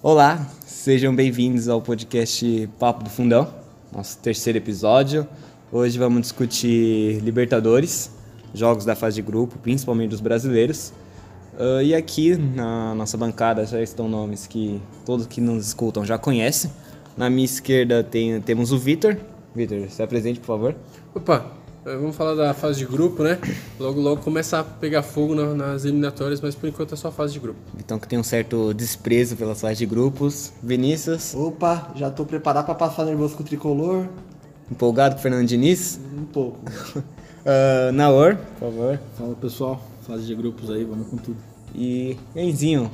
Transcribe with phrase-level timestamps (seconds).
[0.00, 3.52] Olá, sejam bem-vindos ao podcast Papo do Fundão,
[3.92, 5.26] nosso terceiro episódio.
[5.72, 8.08] Hoje vamos discutir Libertadores,
[8.54, 10.92] jogos da fase de grupo, principalmente dos brasileiros.
[11.58, 16.16] Uh, e aqui na nossa bancada já estão nomes que todos que nos escutam já
[16.16, 16.70] conhecem.
[17.16, 19.16] Na minha esquerda tem, temos o Vitor.
[19.52, 20.76] Vitor, se apresente, por favor.
[21.12, 21.57] Opa,
[21.96, 23.38] vamos falar da fase de grupo, né?
[23.78, 27.32] Logo, logo começa a pegar fogo nas eliminatórias, mas por enquanto é só a fase
[27.32, 27.58] de grupo.
[27.78, 30.52] Então que tem um certo desprezo pelas fases de grupos.
[30.62, 31.34] Vinícius.
[31.34, 34.06] Opa, já estou preparado para passar nervoso com o tricolor.
[34.70, 35.98] Empolgado com o Fernando Diniz?
[36.16, 36.58] Um pouco.
[36.98, 39.00] uh, Naor, por favor.
[39.16, 41.38] Fala pessoal, fase de grupos aí, vamos com tudo.
[41.74, 42.90] E Enzinho,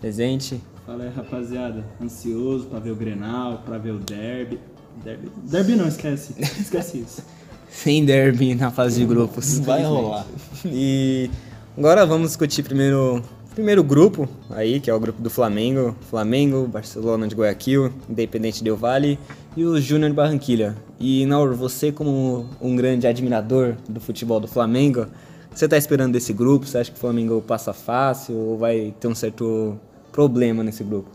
[0.00, 0.60] presente.
[0.86, 4.58] Fala aí rapaziada, ansioso para ver o Grenal, para ver o Derby.
[5.02, 7.22] Derby, derby não, esquece, esquece isso.
[7.72, 9.58] Sem derby na fase de grupos.
[9.58, 10.26] Vai rolar.
[10.64, 11.30] E
[11.76, 13.22] agora vamos discutir primeiro
[13.54, 18.76] primeiro grupo aí, que é o grupo do Flamengo, Flamengo, Barcelona de Guayaquil, Independente Del
[18.76, 19.18] Valle
[19.56, 20.76] e o Júnior de Barranquilha.
[20.98, 25.06] E Naur, você como um grande admirador do futebol do Flamengo,
[25.54, 26.66] você está esperando desse grupo?
[26.66, 29.78] Você acha que o Flamengo passa fácil ou vai ter um certo
[30.10, 31.10] problema nesse grupo?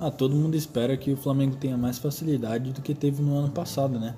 [0.00, 3.50] Ah, todo mundo espera que o Flamengo tenha mais facilidade do que teve no ano
[3.50, 4.14] passado, né?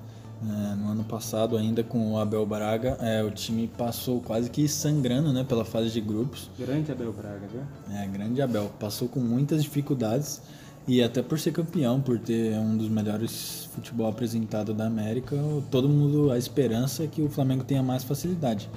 [0.47, 4.69] É, no ano passado, ainda com o Abel Braga, é, o time passou quase que
[4.69, 6.51] sangrando né, pela fase de grupos.
[6.59, 7.63] Grande Abel Braga, viu?
[7.97, 8.71] É, grande Abel.
[8.79, 10.43] Passou com muitas dificuldades
[10.87, 15.37] e até por ser campeão, por ter um dos melhores futebol apresentado da América,
[15.71, 18.69] todo mundo, a esperança é que o Flamengo tenha mais facilidade.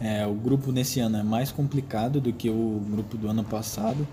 [0.00, 4.06] É, o grupo nesse ano é mais complicado do que o grupo do ano passado.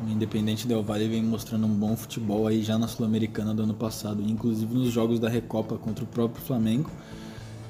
[0.00, 3.74] O Independente Del Valle vem mostrando um bom futebol aí já na Sul-Americana do ano
[3.74, 6.88] passado, inclusive nos jogos da Recopa contra o próprio Flamengo.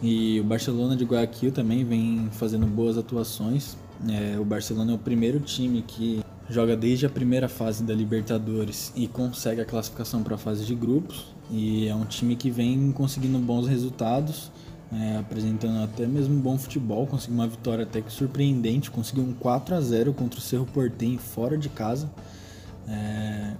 [0.03, 3.77] E o Barcelona de Guayaquil também vem fazendo boas atuações.
[4.09, 6.21] É, o Barcelona é o primeiro time que
[6.51, 10.75] joga desde a primeira fase da Libertadores e consegue a classificação para a fase de
[10.75, 11.35] grupos.
[11.51, 14.53] E é um time que vem conseguindo bons resultados
[14.93, 19.75] é, apresentando até mesmo bom futebol, conseguiu uma vitória até que surpreendente, conseguiu um 4
[19.75, 22.11] a 0 contra o Cerro Portem fora de casa.
[22.89, 23.53] É,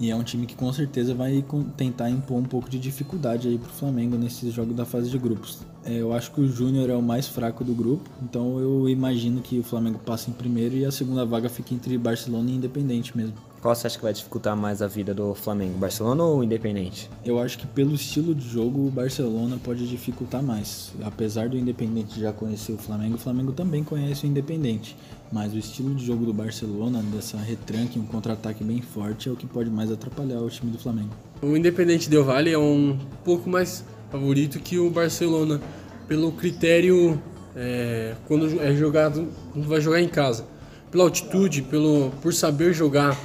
[0.00, 1.44] e é um time que com certeza vai
[1.76, 5.60] tentar impor um pouco de dificuldade aí pro Flamengo nesse jogo da fase de grupos.
[5.84, 9.40] É, eu acho que o Júnior é o mais fraco do grupo, então eu imagino
[9.40, 13.16] que o Flamengo passe em primeiro e a segunda vaga fique entre Barcelona e Independente
[13.16, 13.51] mesmo.
[13.62, 17.08] Qual você acha que vai dificultar mais a vida do Flamengo, Barcelona ou Independente?
[17.24, 20.92] Eu acho que pelo estilo de jogo, o Barcelona pode dificultar mais.
[21.04, 24.96] Apesar do Independente já conhecer o Flamengo, o Flamengo também conhece o Independente.
[25.30, 29.36] Mas o estilo de jogo do Barcelona, dessa retranque, um contra-ataque bem forte, é o
[29.36, 31.10] que pode mais atrapalhar o time do Flamengo.
[31.40, 35.60] O Independente Del Valle é um pouco mais favorito que o Barcelona,
[36.08, 37.16] pelo critério
[37.54, 40.44] é, quando é jogado, quando vai jogar em casa.
[40.90, 43.16] Pela altitude, pelo, por saber jogar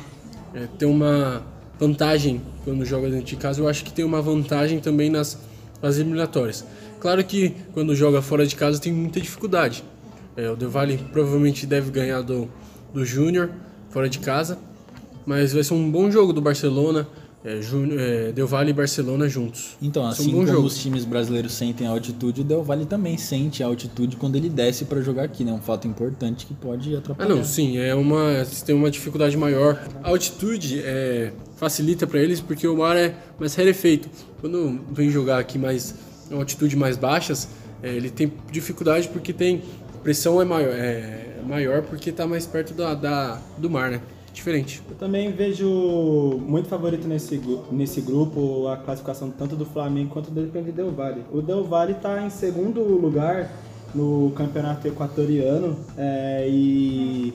[0.57, 1.44] é, tem uma
[1.79, 3.62] vantagem quando joga dentro de casa.
[3.62, 5.40] Eu acho que tem uma vantagem também nas,
[5.79, 6.66] nas eliminatórias.
[7.00, 9.84] Claro que quando joga fora de casa tem muita dificuldade.
[10.35, 12.50] É, o Del Valle provavelmente deve ganhar do,
[12.91, 13.51] do Júnior
[13.91, 14.57] fora de casa,
[15.28, 17.07] mas vai ser um bom jogo do Barcelona
[17.47, 19.77] é, é, Del Valle e Barcelona juntos.
[19.81, 20.67] Então, é assim um como jogo.
[20.67, 24.49] os times brasileiros sentem a altitude, o Del Valle também sente a altitude quando ele
[24.49, 25.53] desce para jogar aqui, né?
[25.53, 27.31] Um fato importante que pode atrapalhar.
[27.31, 29.81] Ah, não, sim, é uma tem uma dificuldade maior.
[30.03, 34.09] A altitude é, facilita para eles porque o mar é mais rarefeito.
[34.41, 35.95] Quando vem jogar aqui mais
[36.29, 37.47] em altitude mais baixas,
[37.81, 39.61] é, ele tem dificuldade porque tem
[40.03, 44.01] pressão é maior, é maior porque está mais perto da, da, do mar, né?
[44.37, 44.81] Diferente.
[44.89, 45.67] Eu também vejo
[46.45, 51.23] muito favorito nesse, nesse grupo a classificação tanto do Flamengo quanto do Independente Del Valle.
[51.31, 53.51] O Del Valle está em segundo lugar
[53.93, 57.33] no campeonato equatoriano é, e,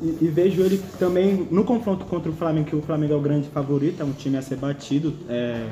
[0.00, 3.20] e, e, vejo ele também no confronto contra o Flamengo, que o Flamengo é o
[3.20, 5.14] grande favorito, é um time a ser batido.
[5.28, 5.66] É,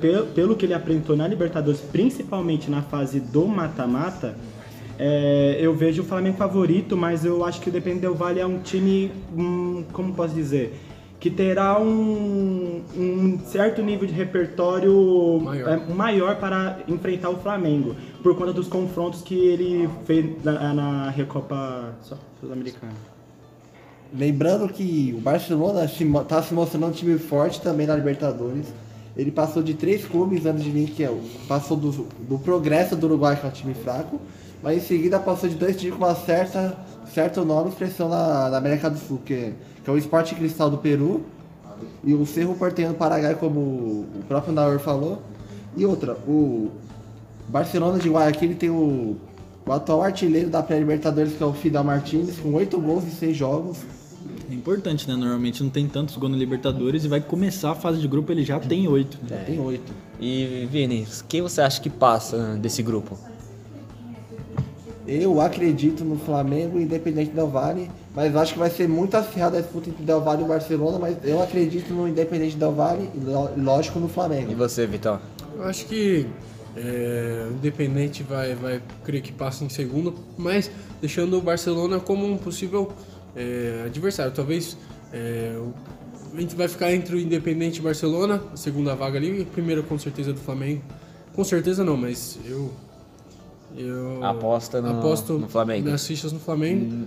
[0.00, 4.36] pelo, pelo que ele apresentou na Libertadores, principalmente na fase do mata-mata,
[4.98, 8.46] é, eu vejo o Flamengo favorito, mas eu acho que o Depende Del Vale é
[8.46, 10.74] um time, hum, como posso dizer,
[11.20, 15.68] que terá um, um certo nível de repertório maior.
[15.68, 16.36] É, maior.
[16.36, 21.94] para enfrentar o Flamengo, por conta dos confrontos que ele fez na, na Recopa
[22.40, 22.94] Sul-Americana.
[24.12, 28.66] Lembrando que o Barcelona está se mostrando um time forte também na Libertadores.
[29.16, 31.90] Ele passou de três clubes antes de vir, que é o, passou do,
[32.28, 34.20] do Progresso do Uruguai, que é um time fraco,
[34.62, 36.76] mas em seguida passou de dois times com uma certa,
[37.12, 39.52] certo nome e expressão na, na, América do Sul, que,
[39.84, 41.22] que é o Esporte Cristal do Peru
[42.02, 45.22] e o Cerro Porteño do Paraguai, como o próprio Naur falou.
[45.76, 46.70] E outra, o
[47.48, 49.16] Barcelona de Guayaquil tem o,
[49.64, 53.36] o atual artilheiro da pré-libertadores, que é o Fidel Martins, com oito gols em seis
[53.36, 53.78] jogos.
[54.50, 55.14] É importante, né?
[55.14, 58.42] Normalmente não tem tantos gols no Libertadores e vai começar a fase de grupo, ele
[58.44, 59.18] já tem oito.
[59.28, 59.92] Já tem oito.
[60.18, 63.16] E Vini, quem você acha que passa desse grupo?
[65.10, 69.60] Eu acredito no Flamengo, independente Del Valle, mas acho que vai ser muito acirrada a
[69.62, 73.98] disputa entre Del Valle e Barcelona, mas eu acredito no Independente Del Valle e lógico
[73.98, 74.52] no Flamengo.
[74.52, 75.18] E você, Vitão?
[75.56, 76.26] Eu acho que
[76.76, 80.70] é, o Independente vai, vai creio que passa em segundo, mas
[81.00, 82.92] deixando o Barcelona como um possível
[83.34, 84.30] é, adversário.
[84.32, 84.76] Talvez
[85.10, 85.72] é, o-
[86.36, 89.42] a gente vai ficar entre o Independente e o Barcelona, a segunda vaga ali, e
[89.42, 90.82] a primeira com certeza do Flamengo.
[91.34, 92.70] Com certeza não, mas eu.
[93.76, 95.88] Eu Aposta no- aposto no Flamengo.
[95.90, 97.06] nas fichas no Flamengo.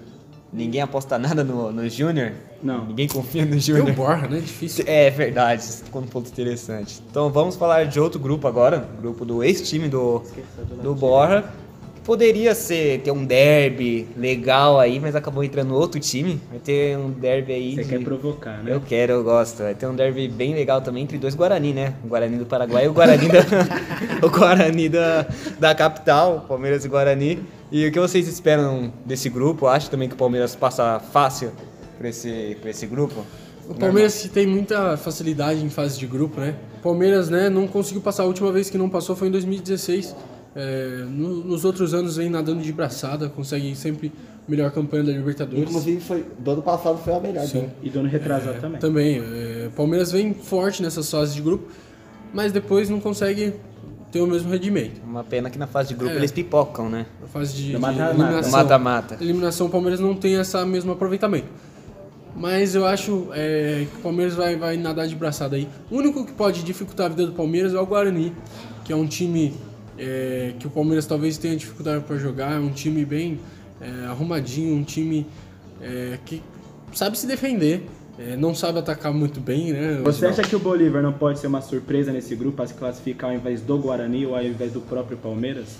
[0.53, 2.33] Ninguém aposta nada no, no Júnior?
[2.61, 2.85] Não.
[2.87, 3.91] Ninguém confia no Tem o Júnior?
[3.95, 4.39] Borra, né?
[4.39, 4.83] Difícil.
[4.85, 7.01] É verdade, isso ficou um ponto interessante.
[7.09, 10.21] Então vamos falar de outro grupo agora, grupo do ex-time do,
[10.83, 11.53] do Borra.
[12.01, 16.39] Que Poderia ser ter um derby legal aí, mas acabou entrando outro time.
[16.49, 17.75] Vai ter um derby aí.
[17.75, 18.73] Você de- quer provocar, né?
[18.73, 19.63] Eu quero, eu gosto.
[19.63, 21.93] Vai ter um derby bem legal também entre dois Guarani, né?
[22.03, 23.39] O Guarani do Paraguai e o Guarani da,
[24.25, 25.25] o Guarani da,
[25.59, 27.39] da capital, Palmeiras e Guarani.
[27.71, 29.67] E o que vocês esperam desse grupo?
[29.67, 31.51] Acho também que o Palmeiras passa fácil
[31.97, 33.23] por esse, por esse grupo?
[33.69, 36.55] O Palmeiras tem muita facilidade em fase de grupo, né?
[36.79, 38.23] O Palmeiras, né, não conseguiu passar.
[38.23, 40.13] A última vez que não passou foi em 2016.
[40.55, 44.11] É, no- nos outros anos vem nadando de braçada, consegue sempre
[44.47, 45.63] melhor campanha da Libertadores.
[45.69, 47.45] Inclusive, foi, do ano passado foi a melhor.
[47.45, 47.61] Sim.
[47.61, 47.69] né?
[47.81, 48.79] E dono retrasado também.
[48.79, 49.17] Também.
[49.19, 51.71] é, o Palmeiras vem forte nessas fases de grupo,
[52.33, 53.53] mas depois não consegue
[54.11, 54.99] ter o mesmo rendimento.
[55.05, 56.17] Uma pena que na fase de grupo É.
[56.17, 57.05] eles pipocam, né?
[57.21, 58.51] Na fase de, eliminação.
[58.51, 59.17] Mata-mata.
[59.21, 61.47] Eliminação, o Palmeiras não tem esse mesmo aproveitamento.
[62.35, 65.67] Mas eu acho é, que o Palmeiras vai, vai nadar de braçada aí.
[65.89, 68.33] O único que pode dificultar a vida do Palmeiras é o Guarani,
[68.83, 69.53] que é um time
[70.01, 72.53] é, que o Palmeiras talvez tenha dificuldade para jogar.
[72.53, 73.39] É um time bem
[73.79, 75.27] é, arrumadinho, um time
[75.79, 76.41] é, que
[76.91, 77.83] sabe se defender,
[78.17, 80.01] é, não sabe atacar muito bem, né?
[80.03, 83.29] Você acha que o Bolívar não pode ser uma surpresa nesse grupo para se classificar
[83.29, 85.77] ao invés do Guarani ou ao invés do próprio Palmeiras?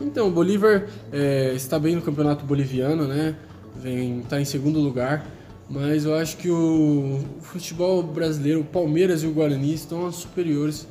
[0.00, 3.36] Então, o Bolívar é, está bem no campeonato boliviano, né?
[3.76, 5.24] Vem, tá em segundo lugar.
[5.70, 10.88] Mas eu acho que o futebol brasileiro, o Palmeiras e o Guarani estão superiores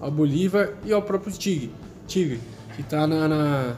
[0.00, 1.70] ao Bolívar e ao próprio Tigre,
[2.06, 2.40] Tigre
[2.74, 3.76] que está na, na,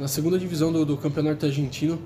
[0.00, 1.98] na segunda divisão do, do campeonato argentino.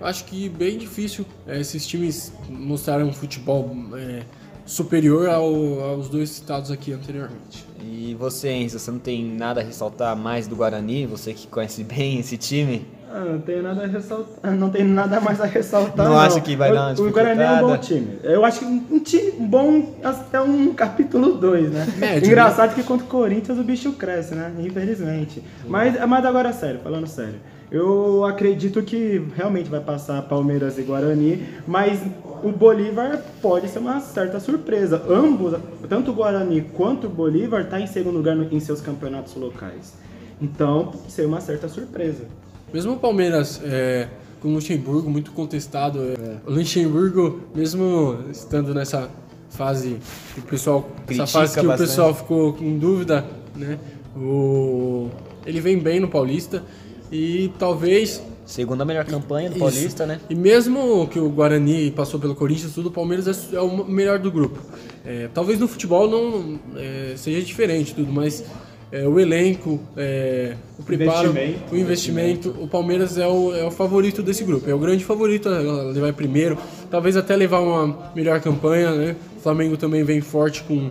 [0.00, 4.22] Acho que bem difícil é, esses times mostrarem um futebol é,
[4.64, 7.64] superior ao- aos dois citados aqui anteriormente.
[7.82, 11.06] E você, Enzo, você não tem nada a ressaltar mais do Guarani?
[11.06, 12.86] Você que conhece bem esse time?
[13.10, 14.52] Ah, não tenho nada a ressaltar.
[14.58, 16.06] Não tenho nada mais a ressaltar.
[16.06, 18.18] Não acha que vai o, dar uma O Guarani é um bom time.
[18.22, 21.86] Eu acho que um time bom até um capítulo 2, né?
[21.96, 24.52] Médio, Engraçado que contra o Corinthians o bicho cresce, né?
[24.58, 25.42] Infelizmente.
[25.66, 27.36] Mas, mas agora sério, falando sério.
[27.70, 32.00] Eu acredito que realmente vai passar Palmeiras e Guarani, mas
[32.42, 35.02] o Bolívar pode ser uma certa surpresa.
[35.08, 35.54] Ambos,
[35.88, 39.94] tanto o Guarani quanto o Bolívar, tá em segundo lugar em seus campeonatos locais.
[40.40, 42.24] Então, pode ser uma certa surpresa.
[42.72, 44.08] Mesmo o Palmeiras é,
[44.40, 49.10] com o Luxemburgo muito contestado, é, o Luxemburgo, mesmo estando nessa
[49.50, 49.98] fase
[50.34, 53.24] que o pessoal, Critica essa fase que o pessoal ficou em dúvida,
[53.56, 53.78] né?
[54.16, 55.08] O,
[55.46, 56.62] ele vem bem no Paulista
[57.10, 59.64] e talvez Segunda melhor campanha do isso.
[59.64, 60.18] Paulista, né?
[60.30, 64.18] E mesmo que o Guarani passou pelo Corinthians, tudo, o Palmeiras é, é o melhor
[64.18, 64.58] do grupo.
[65.04, 68.42] É, talvez no futebol não é, seja diferente tudo, mas
[68.90, 71.74] é, o elenco, é, o preparo, Investimento.
[71.74, 74.68] o investimento, o Palmeiras é o, é o favorito desse grupo.
[74.68, 75.58] É o grande favorito a
[75.92, 76.58] levar primeiro,
[76.90, 79.16] talvez até levar uma melhor campanha, né?
[79.36, 80.90] O Flamengo também vem forte com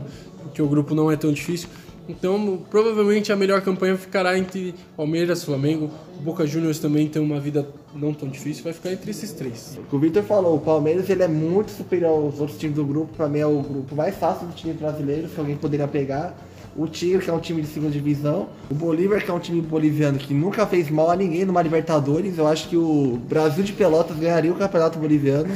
[0.54, 1.70] que o grupo não é tão difícil.
[2.10, 5.92] Então, provavelmente a melhor campanha ficará entre Palmeiras, Flamengo.
[6.18, 9.78] O Boca Juniors também tem uma vida não tão difícil, vai ficar entre esses três.
[9.78, 12.86] O que o Victor falou, o Palmeiras ele é muito superior aos outros times do
[12.86, 13.14] grupo.
[13.16, 16.34] Pra mim é o grupo mais fácil do time brasileiro, se alguém poderia pegar.
[16.78, 18.50] O Tigre, que é um time de segunda divisão.
[18.70, 22.38] O Bolívar, que é um time boliviano que nunca fez mal a ninguém numa Libertadores.
[22.38, 25.50] Eu acho que o Brasil de Pelotas ganharia o Campeonato Boliviano.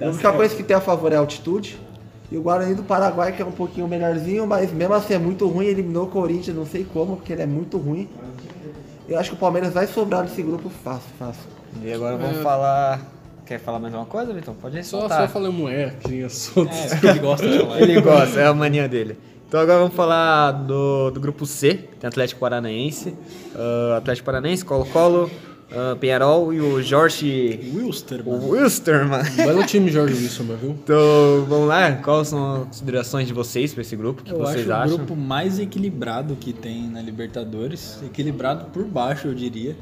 [0.00, 1.78] a única coisa que tem a favor é a altitude.
[2.30, 5.48] E o Guarani do Paraguai, que é um pouquinho melhorzinho, mas mesmo assim é muito
[5.48, 5.64] ruim.
[5.66, 8.06] Eliminou o Corinthians, não sei como, porque ele é muito ruim.
[9.08, 11.44] Eu acho que o Palmeiras vai sobrar nesse grupo fácil, fácil.
[11.82, 12.42] E agora vamos É.
[12.42, 13.00] falar.
[13.46, 14.54] Quer falar mais uma coisa, Vitor?
[14.60, 15.26] Pode Só, ressaltar.
[15.26, 16.54] só falamos é, que outras.
[16.56, 17.80] É, porque ele gosta de falar.
[17.80, 19.16] Ele gosta, é a mania dele.
[19.48, 23.14] Então agora vamos falar do, do grupo C, tem Atlético Paranaense,
[23.56, 25.30] ah, Atlético Paranaense, Colo-Colo,
[25.72, 28.44] ah, Penharol e o Jorge Wilster, mano.
[28.44, 29.22] o Wilstermann.
[29.36, 30.70] Belo time, Jorge Wilson, viu?
[30.84, 34.20] Então vamos lá, quais são as considerações de vocês para esse grupo?
[34.20, 34.94] O que Eu vocês acho acham?
[34.94, 37.98] o grupo mais equilibrado que tem na Libertadores.
[38.04, 39.74] Equilibrado por baixo, eu diria.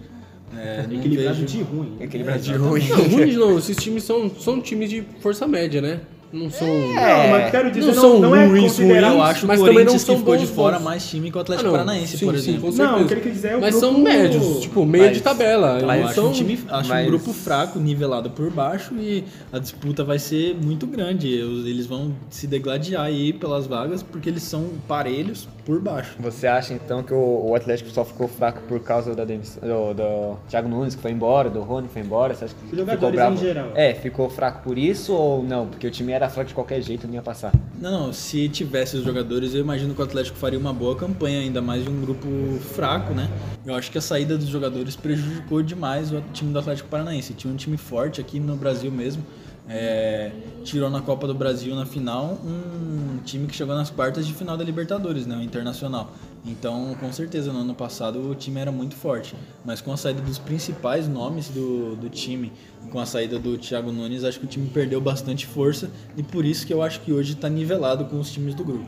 [0.57, 1.97] É, Equilibrado vejo- de ruim.
[1.99, 2.89] Equilibrado de ruim.
[2.89, 3.59] Não, ruins não.
[3.59, 6.01] Esses times são, são times de força média, né?
[6.33, 6.67] Não são.
[6.67, 8.79] Não, mas quero dizer, Não não, são não é ruins.
[8.79, 11.31] Eu ruins, acho mas o também não Corinthians são que ficou de fora mais time
[11.31, 11.73] que o Ah, Atlético não.
[11.79, 12.71] Paranaense, sim, por sim, exemplo.
[12.73, 13.87] com Não, o que ele quer dizer é o Mas grupo...
[13.93, 15.79] são médios, tipo, meio Mas- de tabela.
[15.81, 19.25] Eu Eles acho, são um time, acho mas- um grupo fraco, nivelado por baixo e
[19.53, 21.29] a disputa vai ser muito grande.
[21.33, 26.15] Eles eles vão se degladiar aí pelas vagas porque eles são parelhos por baixo.
[26.21, 29.95] Você acha então que o, o Atlético só ficou fraco por causa da demissão, do,
[29.95, 32.35] do Thiago Nunes que foi embora, do Rony que foi embora?
[32.35, 33.35] Você acha que ficou jogadores bravo?
[33.35, 33.73] em geral.
[33.75, 35.67] É, ficou fraco por isso ou não?
[35.67, 37.53] Porque o time era fraco de qualquer jeito, não ia passar.
[37.81, 41.41] Não, não, se tivesse os jogadores, eu imagino que o Atlético faria uma boa campanha,
[41.41, 42.29] ainda mais de um grupo
[42.61, 43.29] fraco, né?
[43.67, 47.35] Eu acho que a saída dos jogadores prejudicou demais o time do Atlético Paranaense.
[47.35, 49.25] Tinha um time forte aqui no Brasil mesmo.
[49.69, 50.31] É,
[50.65, 54.57] tirou na Copa do Brasil na final um time que chegou nas quartas de final
[54.57, 55.37] da Libertadores, né?
[55.37, 56.13] O Internacional.
[56.45, 59.35] Então, com certeza, no ano passado o time era muito forte.
[59.65, 62.53] Mas com a saída dos principais nomes do, do time,
[62.91, 65.91] com a saída do Thiago Nunes, acho que o time perdeu bastante força.
[66.17, 68.87] E por isso que eu acho que hoje está nivelado com os times do grupo.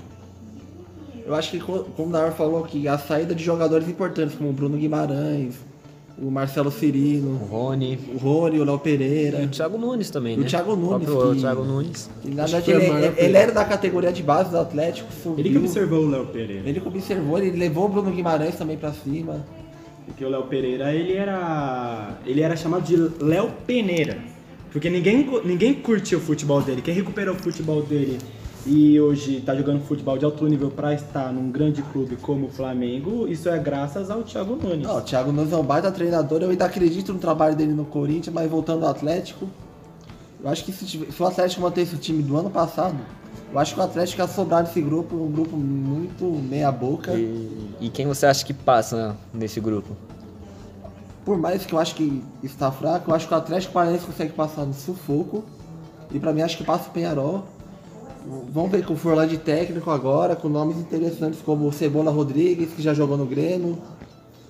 [1.26, 4.48] Eu acho que, co- como o Dar falou aqui, a saída de jogadores importantes, como
[4.50, 5.56] o Bruno Guimarães,
[6.20, 9.38] o Marcelo O Cirino, Rony o Rony, o Léo e Pereira.
[9.44, 10.48] o Thiago Nunes também, E o né?
[10.48, 12.10] Thiago Nunes, próprio que- Thiago Nunes.
[12.24, 13.20] E, na Acho verdade, que ele, perda.
[13.22, 15.38] ele era da categoria de base do Atlético, subiu.
[15.38, 16.68] Ele que observou o Léo Pereira.
[16.68, 19.44] Ele que observou, ele levou o Bruno Guimarães também pra cima.
[20.06, 22.18] Porque o Léo Pereira, ele era.
[22.26, 24.18] Ele era chamado de Léo Peneira.
[24.72, 26.82] Porque ninguém, ninguém curtiu o futebol dele.
[26.82, 28.18] Quem recuperou o futebol dele
[28.68, 32.50] e hoje tá jogando futebol de alto nível pra estar num grande clube como o
[32.50, 34.86] Flamengo, isso é graças ao Thiago Nunes.
[34.86, 37.86] Não, o Thiago Nunes é um baita treinador, eu ainda acredito no trabalho dele no
[37.86, 39.48] Corinthians, mas voltando ao Atlético,
[40.42, 42.98] eu acho que se, se o Atlético manter esse time do ano passado,
[43.50, 47.14] eu acho que o Atlético ia sobrar nesse grupo, um grupo muito meia boca.
[47.14, 49.96] E, e quem você acha que passa nesse grupo?
[51.24, 54.32] Por mais que eu acho que está fraco, eu acho que o Atlético Paranaense consegue
[54.34, 55.44] passar no sufoco.
[56.10, 57.44] E pra mim acho que passa o Penharol.
[58.52, 62.70] Vamos ver com o Forlan de técnico agora, com nomes interessantes como o Cebola Rodrigues,
[62.74, 63.78] que já jogou no Grêmio.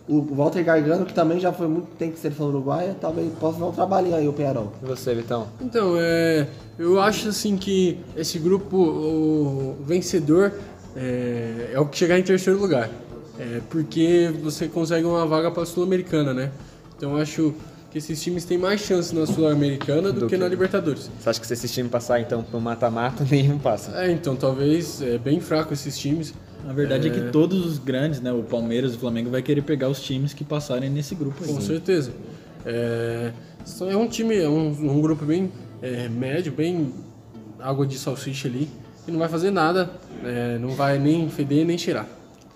[0.09, 3.67] O Walter Gargano, que também já foi muito tempo em seleção uruguaia, talvez possa dar
[3.67, 4.73] um trabalhinho aí o Penharol.
[4.83, 5.47] E você, Vitão?
[5.61, 10.53] Então, é, eu acho assim que esse grupo, o vencedor
[10.97, 12.91] é, é o que chegar em terceiro lugar.
[13.39, 16.51] É, porque você consegue uma vaga para a Sul-Americana, né?
[16.97, 17.55] Então eu acho
[17.91, 21.11] que esses times têm mais chance na Sul-Americana do, Do que, que- na Libertadores.
[21.19, 23.93] Você acha que se esse time passar então pro mata-mata, nenhum passa?
[24.03, 26.35] É, então talvez é bem fraco esses times.
[26.69, 29.63] A verdade é, que todos os grandes, né, o Palmeiras e o Flamengo vai querer
[29.63, 31.53] pegar os times que passarem nesse grupo aí.
[31.53, 32.13] Com certeza.
[32.67, 33.33] É,
[33.89, 36.93] é um time, é um, um grupo bem é, médio, bem
[37.61, 38.69] água de salsicha ali,
[39.07, 39.91] e não vai fazer nada,
[40.25, 42.07] é, não vai nem feder nem cheirar.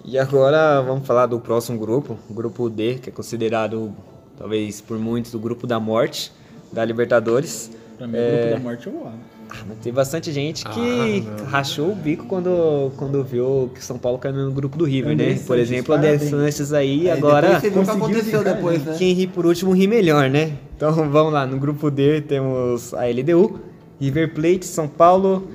[0.05, 3.95] E agora vamos falar do próximo grupo, o grupo D, que é considerado,
[4.37, 6.33] talvez por muitos, o grupo da morte
[6.73, 7.71] da Libertadores.
[7.99, 9.12] Pra mim, o grupo da morte é o A.
[9.55, 14.19] Ah, mas tem bastante gente que rachou o bico quando, quando viu que São Paulo
[14.19, 15.39] caiu no grupo do River, né?
[15.47, 15.95] Por exemplo.
[16.31, 18.95] Sanches aí, Aí agora depois você viu o que conseguiu aconteceu ficar, depois, né?
[18.97, 20.53] quem ri por último ri melhor, né?
[20.75, 23.61] Então vamos lá, no grupo D temos a LDU,
[24.01, 25.47] River Plate, São Paulo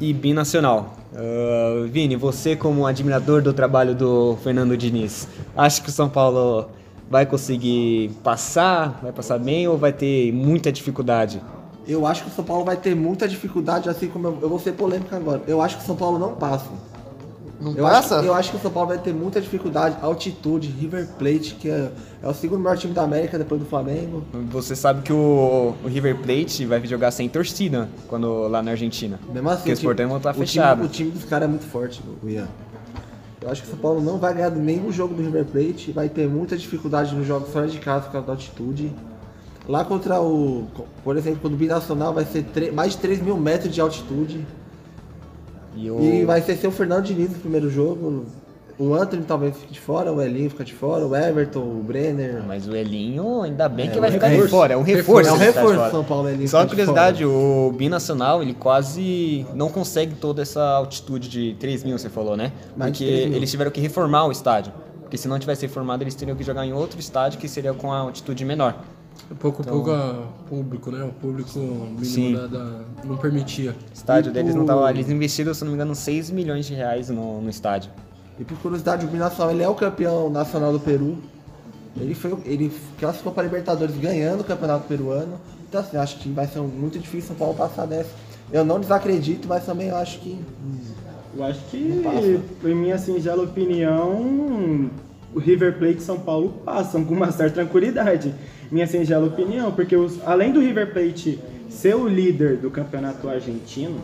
[0.00, 0.96] e Binacional.
[1.14, 6.70] Ah, Vini, você como admirador do trabalho do Fernando Diniz, acha que o São Paulo
[7.14, 11.40] vai conseguir passar, vai passar bem ou vai ter muita dificuldade?
[11.86, 14.58] Eu acho que o São Paulo vai ter muita dificuldade, assim como eu, eu vou
[14.58, 15.40] ser polêmico agora.
[15.46, 16.66] Eu acho que o São Paulo não passa.
[17.60, 19.96] Não eu Acho, eu acho que o São Paulo vai ter muita dificuldade.
[20.02, 21.88] Altitude, River Plate, que é,
[22.20, 24.24] é o segundo maior time da América depois do Flamengo.
[24.50, 29.20] Você sabe que o, o River Plate vai jogar sem torcida quando lá na Argentina.
[29.32, 30.84] Mesmo assim, Porque os time- portões vão estar o time- fechados.
[30.84, 32.48] O time dos caras é muito forte, o Ian.
[33.44, 35.92] Eu acho que o São Paulo não vai ganhar nenhum jogo do River Plate.
[35.92, 38.90] Vai ter muita dificuldade nos jogos fora de casa por causa da altitude.
[39.68, 40.66] Lá contra o.
[41.04, 44.46] Por exemplo, o Binacional vai ser mais de 3 mil metros de altitude.
[45.76, 46.00] E o...
[46.00, 48.24] E vai ser seu Fernando Diniz no primeiro jogo.
[48.76, 52.42] O Anthony talvez fique de fora, o Elinho fica de fora, o Everton, o Brenner.
[52.44, 54.50] Mas o Elinho, ainda bem que É, vai um ficar de reforço.
[54.56, 54.74] fora.
[54.74, 55.28] É um reforço.
[55.30, 56.48] É um de reforço São Paulo, Elinho.
[56.48, 61.84] Só uma de curiosidade, o Binacional, ele quase não consegue toda essa altitude de 3
[61.84, 62.50] mil, você falou, né?
[62.76, 63.36] Mais de Porque 3 mil.
[63.36, 64.72] eles tiveram que reformar o estádio.
[65.02, 67.92] Porque se não tivesse reformado, eles teriam que jogar em outro estádio que seria com
[67.92, 68.74] a altitude menor.
[69.38, 71.04] Pouco a pouco a público, né?
[71.04, 73.70] O público mínimo da, da- não permitia.
[73.70, 74.90] O estádio E deles o- não tava.
[74.90, 77.90] Eles investiram, se não me engano, 6 milhões de reais no, no estádio.
[78.38, 81.18] E por curiosidade, o Binacional ele é o campeão nacional do Peru.
[81.96, 85.38] Ele, foi, ele classificou para a Libertadores ganhando o campeonato peruano.
[85.68, 88.10] Então assim, acho que vai ser muito difícil o São Paulo passar dessa.
[88.52, 90.38] Eu não desacredito, mas também eu acho que.
[91.36, 91.78] Eu acho que,
[92.64, 94.90] em minha singela opinião,
[95.34, 98.34] o River Plate e São Paulo passam com uma certa tranquilidade.
[98.70, 103.98] Minha singela opinião, porque os- além do River Plate ser o líder do campeonato argentino,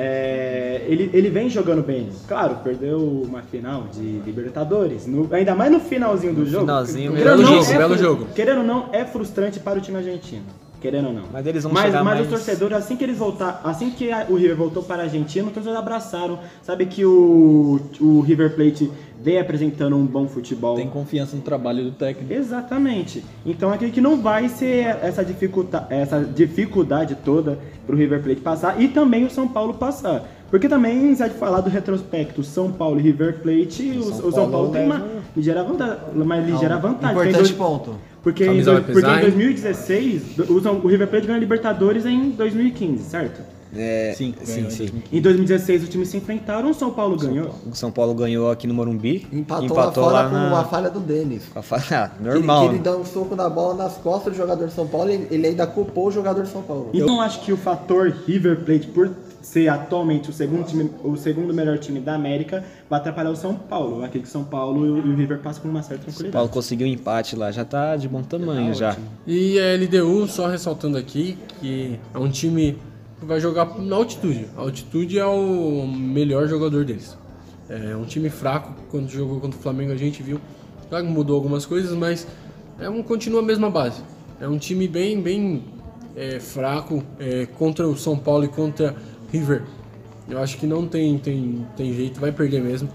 [0.00, 2.08] é, ele, ele vem jogando bem.
[2.26, 5.06] Claro, perdeu uma final de Libertadores.
[5.06, 6.64] no- ainda mais no finalzinho do jogo.
[6.64, 8.26] finalzinho, belo não, jogo, é belo jogo.
[8.34, 10.42] Querendo ou não, é frustrante para o time argentino.
[10.80, 11.24] Querendo ou não.
[11.30, 14.24] Mas eles vão mas, mas mais- os torcedores, assim que eles voltar, assim que a-
[14.30, 16.38] o River voltou para a Argentina, os torcedores abraçaram.
[16.62, 18.90] Sabe que o, o River Plate
[19.22, 20.76] vem apresentando um bom futebol.
[20.76, 22.32] Tem confiança no trabalho do técnico.
[22.32, 23.22] Exatamente.
[23.44, 28.80] Então acredito que não vai ser essa, dificulta essa dificuldade toda pro River Plate passar
[28.80, 30.26] e também o São Paulo passar.
[30.50, 34.32] Porque também, se a gente falar do retrospecto São Paulo e River Plate, o, o
[34.32, 35.96] São, Paulo Paulo tem uma ligeira vantagem.
[36.12, 37.16] Uma ligeira vantagem.
[37.16, 37.94] Importante dois- ponto.
[38.22, 39.20] Porque, em, dois- porque em hein?
[39.20, 43.40] 2016, o, São- o River Plate ganhou a Libertadores em 2015, certo?
[43.74, 44.88] É, Sim, sim, sim.
[45.12, 47.54] Em 2016 os times se enfrentaram, o São Paulo ganhou.
[47.70, 49.28] O São Paulo ganhou aqui no Morumbi.
[49.32, 51.44] Empatou, lá fora com uma falha do Denis.
[51.52, 52.10] com a falha.
[52.18, 52.68] Que, Normal.
[52.68, 55.28] que ele dá um soco na bola nas costas do jogador de São Paulo e
[55.30, 56.90] ele ainda culpou o jogador de São Paulo.
[56.92, 59.08] Então eu acho que o fator River Plate, por
[59.40, 63.54] ser atualmente o segundo, time, o segundo melhor time da América, vai atrapalhar o São
[63.54, 64.04] Paulo.
[64.04, 66.32] Acredito que o São Paulo e o River passam com uma certa O tranquilidade.
[66.32, 68.96] Paulo conseguiu um empate lá, já tá de bom tamanho já.
[69.26, 72.78] E a LDU, só ressaltando aqui, que é um time
[73.18, 74.46] que vai jogar na altitude.
[74.56, 77.16] A altitude é o melhor jogador deles.
[77.68, 80.40] É um time fraco, quando jogou contra o Flamengo a gente viu.
[80.88, 82.26] Claro que mudou algumas coisas, mas
[82.80, 84.02] é um, continua a mesma base.
[84.40, 85.62] É um time bem, bem
[86.16, 88.96] é, fraco é, contra o São Paulo e contra
[89.32, 89.62] River.
[90.28, 92.88] Eu acho que não tem, tem, tem jeito, vai perder mesmo.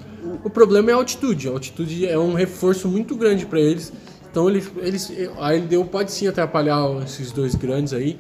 [0.44, 1.48] O problema é a altitude.
[1.48, 3.92] A altitude é um reforço muito grande para eles.
[4.32, 8.18] Então eles, eles, a LDU pode sim atrapalhar esses dois grandes aí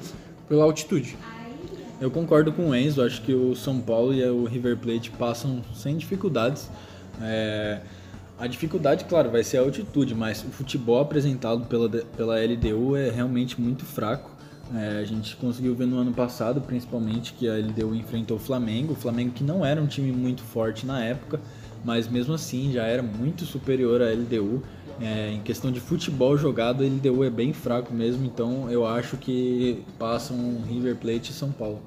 [0.47, 1.17] pela altitude.
[1.99, 5.61] Eu concordo com o Enzo, acho que o São Paulo e o River Plate passam
[5.73, 6.69] sem dificuldades.
[7.21, 7.79] É,
[8.37, 13.09] a dificuldade, claro, vai ser a altitude, mas o futebol apresentado pela, pela LDU é
[13.09, 14.29] realmente muito fraco.
[14.73, 18.93] É, a gente conseguiu ver no ano passado, principalmente, que a LDU enfrentou o Flamengo.
[18.93, 21.39] O Flamengo que não era um time muito forte na época,
[21.83, 24.63] mas mesmo assim já era muito superior à LDU.
[24.99, 29.17] É, em questão de futebol jogado, a LDU é bem fraco mesmo, então eu acho
[29.17, 31.79] que passam River Plate e São Paulo.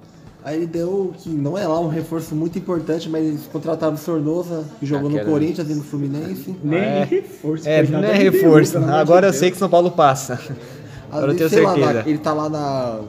[0.45, 4.65] A LDU, que não é lá um reforço muito importante, mas eles contrataram o Sornosa,
[4.79, 6.55] que jogou Aquela- no Corinthians e no Fluminense.
[6.63, 7.05] Nem É.
[7.05, 7.69] reforço.
[7.69, 8.79] É, não é reforço.
[8.79, 9.41] Agora eu Deus.
[9.41, 10.39] sei que São Paulo passa.
[11.11, 11.93] Agora eu tenho sei lá, certeza.
[12.03, 13.01] na- ele tá lá na,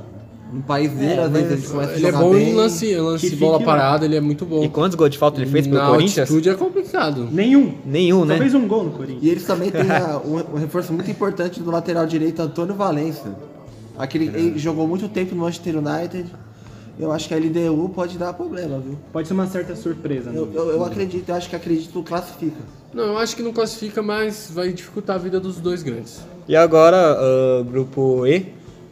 [0.54, 2.50] no país dele, É, às vezes ele começa a Ele é jogar bom bem.
[2.50, 3.64] em lance, lance Que bola lá.
[3.66, 4.64] parada, ele é muito bom.
[4.64, 6.20] E quantos gols de falta ele fez pelo Na Corinthians?
[6.30, 7.28] altitude é complicado.
[7.32, 7.74] Nenhum.
[7.86, 8.36] Nenhum, né?
[8.36, 9.24] Talvez um gol no Corinthians.
[9.24, 13.36] E eles também têm a- um, um reforço muito importante do lateral direito, Antônio Valença.
[13.98, 16.26] Aquele, ele jogou muito tempo no Manchester United.
[17.00, 18.98] Eu acho que a LDU pode dar problema, viu?
[19.14, 20.32] Pode ser uma certa surpresa.
[20.32, 20.52] Eu, né?
[20.54, 22.58] eu, eu acredito, eu acho que acredito classifica.
[22.94, 26.22] Não, eu acho que não classifica, mas vai dificultar a vida dos dois grandes.
[26.46, 28.48] E agora, ah, grupo E,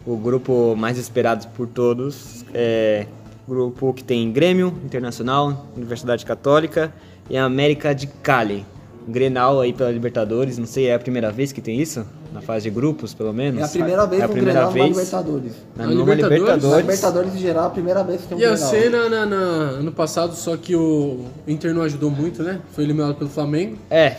[0.06, 3.08] o grupo mais esperado por todos, é
[3.46, 6.94] o grupo que tem Grêmio, Internacional, Universidade Católica
[7.30, 8.66] e a América de Cali.
[9.08, 12.06] Grenal aí pela Libertadores, não sei, é a primeira vez que tem isso?
[12.34, 13.62] Na fase de grupos, pelo menos?
[13.62, 14.96] É a primeira vez É a primeira Grenal numa vez.
[14.98, 15.52] Libertadores.
[15.76, 16.40] Na, Libertadores?
[16.40, 16.72] Libertadores.
[16.72, 18.70] Na Libertadores em geral, a primeira vez que tem um Ia Grenal.
[18.70, 19.36] ser na, na- na-
[19.80, 22.60] ano passado, só que o Inter não ajudou muito, né?
[22.74, 23.78] Foi eliminado pelo Flamengo.
[23.90, 24.16] É.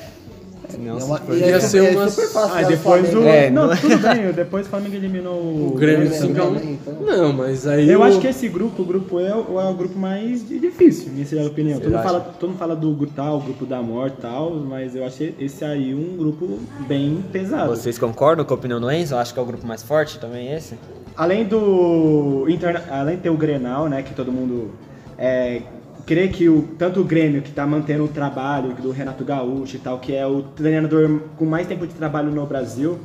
[0.79, 3.23] Não, É uma- é Ia ser é uma- super fácil Ah, depois o.
[3.23, 4.33] É, não, não- tudo bem.
[4.33, 6.95] Depois o Flamengo eliminou o, O Grêmio Grêmio 5 a 1 também, então.
[7.01, 7.89] Não, mas aí.
[7.89, 10.47] Eu o- acho que esse grupo, o grupo E, é o é o grupo mais
[10.47, 11.81] di- difícil, minha sincera opinião.
[11.81, 14.95] Todo mundo, fala, todo mundo fala do grupo tal, grupo da morte e tal, mas
[14.95, 17.71] eu achei esse aí um grupo bem pesado.
[17.75, 19.15] Vocês concordam com a opinião do Enzo?
[19.15, 20.75] Eu acho que é o grupo mais forte também esse.
[21.17, 22.47] Além do.
[22.49, 24.03] interna- Além de ter o Grenal, né?
[24.03, 24.71] Que todo mundo
[25.17, 25.63] é,
[26.09, 29.79] crê que o, tanto o Grêmio, que tá mantendo o trabalho do Renato Gaúcho e
[29.79, 32.99] tal, que é o treinador com mais tempo de trabalho no Brasil,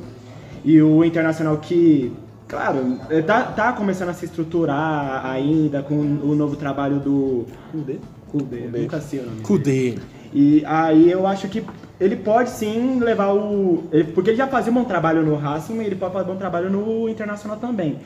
[0.64, 2.10] e o Internacional que.
[2.48, 7.46] Claro, é, tá, tá começando a se estruturar ainda com o novo trabalho do.
[7.70, 7.96] Kudê?
[8.30, 9.34] Kudê, nunca sei o nome.
[9.36, 9.46] dele.
[9.46, 9.94] Cudê.
[10.32, 11.62] E aí eu acho que
[12.00, 13.84] ele pode sim levar o.
[13.92, 16.32] ele- porque ele já fazia um bom trabalho no Racing e ele pode fazer um
[16.34, 17.98] bom trabalho no Internacional também.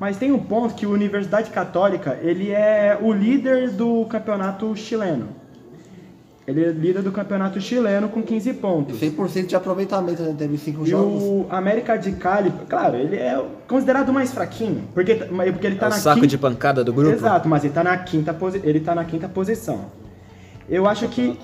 [0.00, 5.28] Mas tem um ponto que a Universidade Católica ele é o líder do campeonato chileno.
[6.46, 9.00] Ele é líder do campeonato chileno com 15 pontos.
[9.00, 10.34] 100% de aproveitamento, né?
[10.36, 11.22] Teve cinco E jogos.
[11.22, 15.86] o América de Cali, claro, ele é considerado o mais fraquinho, porque, porque ele tá
[15.86, 17.12] É o na saco quinta- de pancada do grupo?
[17.14, 18.60] Exato, mas ele tá na quinta, posi...
[18.62, 19.86] ele tá na quinta posição.
[20.68, 21.38] Eu acho que.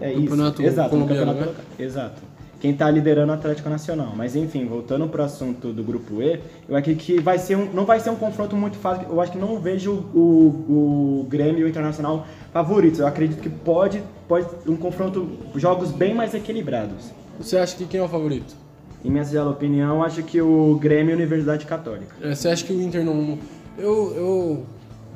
[0.00, 0.22] É isso.
[0.28, 1.46] Campeonato Exato, no colombiano, campeonato né?
[1.46, 1.64] local.
[1.86, 2.22] Exato.
[2.60, 4.12] Quem está liderando o Atlético Nacional.
[4.14, 7.72] Mas enfim, voltando para o assunto do grupo E, eu acredito que vai ser um,
[7.72, 9.06] não vai ser um confronto muito fácil.
[9.08, 13.00] Eu acho que não vejo o, o Grêmio e o Internacional favoritos.
[13.00, 17.10] Eu acredito que pode, pode um confronto, jogos bem mais equilibrados.
[17.40, 18.54] Você acha que quem é o favorito?
[19.02, 22.14] Em minha singela opinião, acho que o Grêmio e a Universidade Católica.
[22.20, 23.38] É, você acha que o Inter não.
[23.78, 24.66] Eu, eu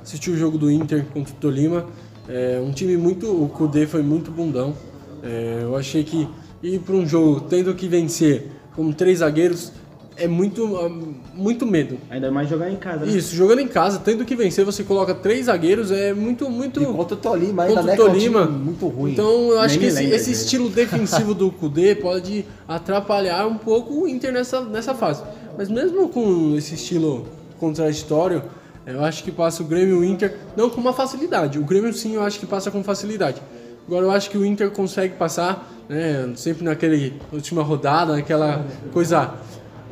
[0.03, 1.85] assisti o jogo do Inter contra o Tolima.
[2.27, 3.31] É, um time muito.
[3.31, 4.75] O Kudê foi muito bundão.
[5.23, 6.27] É, eu achei que
[6.65, 9.73] ir para um jogo tendo que vencer com três zagueiros
[10.17, 10.67] é muito,
[11.35, 11.99] muito medo.
[12.09, 13.05] Ainda mais jogar em casa.
[13.05, 13.13] Né?
[13.13, 16.81] Isso, jogando em casa, tendo que vencer, você coloca três zagueiros, é muito, muito.
[16.81, 18.41] E contra o Tolima, ainda contra o né, Tolima.
[18.41, 19.13] É um muito ruim.
[19.13, 24.03] Então eu acho Nem que esse, esse estilo defensivo do Kudê pode atrapalhar um pouco
[24.03, 25.23] o Inter nessa, nessa fase.
[25.59, 27.27] Mas mesmo com esse estilo
[27.59, 28.43] contraditório,
[28.87, 31.59] eu acho que passa o Grêmio e o Inter, não com uma facilidade.
[31.59, 33.43] O Grêmio sim, eu acho que passa com facilidade.
[33.87, 39.35] Agora eu acho que o Inter consegue passar, né, sempre naquele última rodada, naquela coisa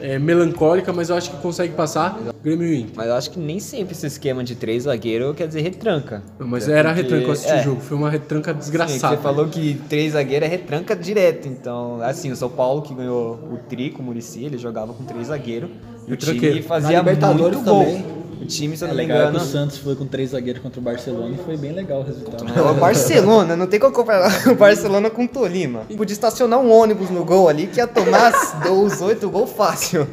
[0.00, 2.92] é, melancólica, mas eu acho que consegue passar Grêmio e Inter.
[2.96, 6.22] Mas eu acho que nem sempre esse esquema de três zagueiros quer dizer retranca.
[6.38, 7.02] Não, mas era porque...
[7.02, 7.60] retranca, eu assisti é.
[7.60, 9.16] o jogo, foi uma retranca desgraçada.
[9.16, 12.94] Sim, você falou que três zagueiros é retranca direto, então, assim, o São Paulo que
[12.94, 15.70] ganhou o tri com o Muricy, ele jogava com três zagueiros,
[16.08, 17.20] e o time fazia muito
[17.62, 17.84] gol.
[17.84, 18.21] Também.
[18.42, 19.38] O time, se eu não é me engano.
[19.38, 22.44] o Santos foi com três zagueiros contra o Barcelona e foi bem legal o resultado.
[22.44, 25.82] o Barcelona, não tem como comparar o Barcelona com o Tolima.
[25.96, 28.32] Podia estacionar um ônibus no gol ali que ia tomar
[28.68, 30.08] os oito gols fácil.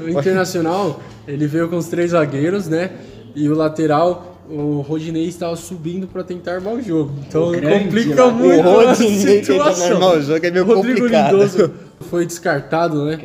[0.00, 2.90] O Internacional, ele veio com os três zagueiros, né?
[3.34, 7.12] E o lateral, o Rodinei estava subindo para tentar armar o jogo.
[7.28, 9.92] Então o complica grande, muito o Rodinei a situação.
[9.92, 11.32] Armar o jogo é meio Rodrigo complicado.
[11.36, 11.70] Lindoso
[12.08, 13.18] foi descartado, né?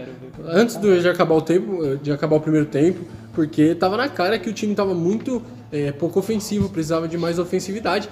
[0.46, 4.40] Antes do, de acabar o tempo, de acabar o primeiro tempo porque tava na cara
[4.40, 8.08] que o time tava muito é, pouco ofensivo, precisava de mais ofensividade.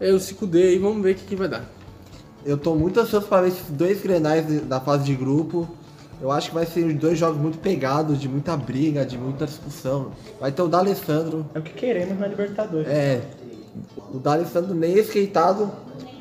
[0.00, 1.68] É o 5D aí, vamos ver o que, que vai dar.
[2.44, 5.68] Eu tô muito ansioso para ver esses dois grenais da fase de grupo.
[6.20, 10.12] Eu acho que vai ser dois jogos muito pegados, de muita briga, de muita discussão.
[10.40, 11.44] Vai ter o D'Alessandro.
[11.54, 12.88] É o que queremos na Libertadores.
[12.88, 13.20] É.
[14.12, 15.70] O D'Alessandro nem esquentado.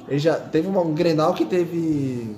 [0.07, 2.35] Ele já teve uma, um Grenal que teve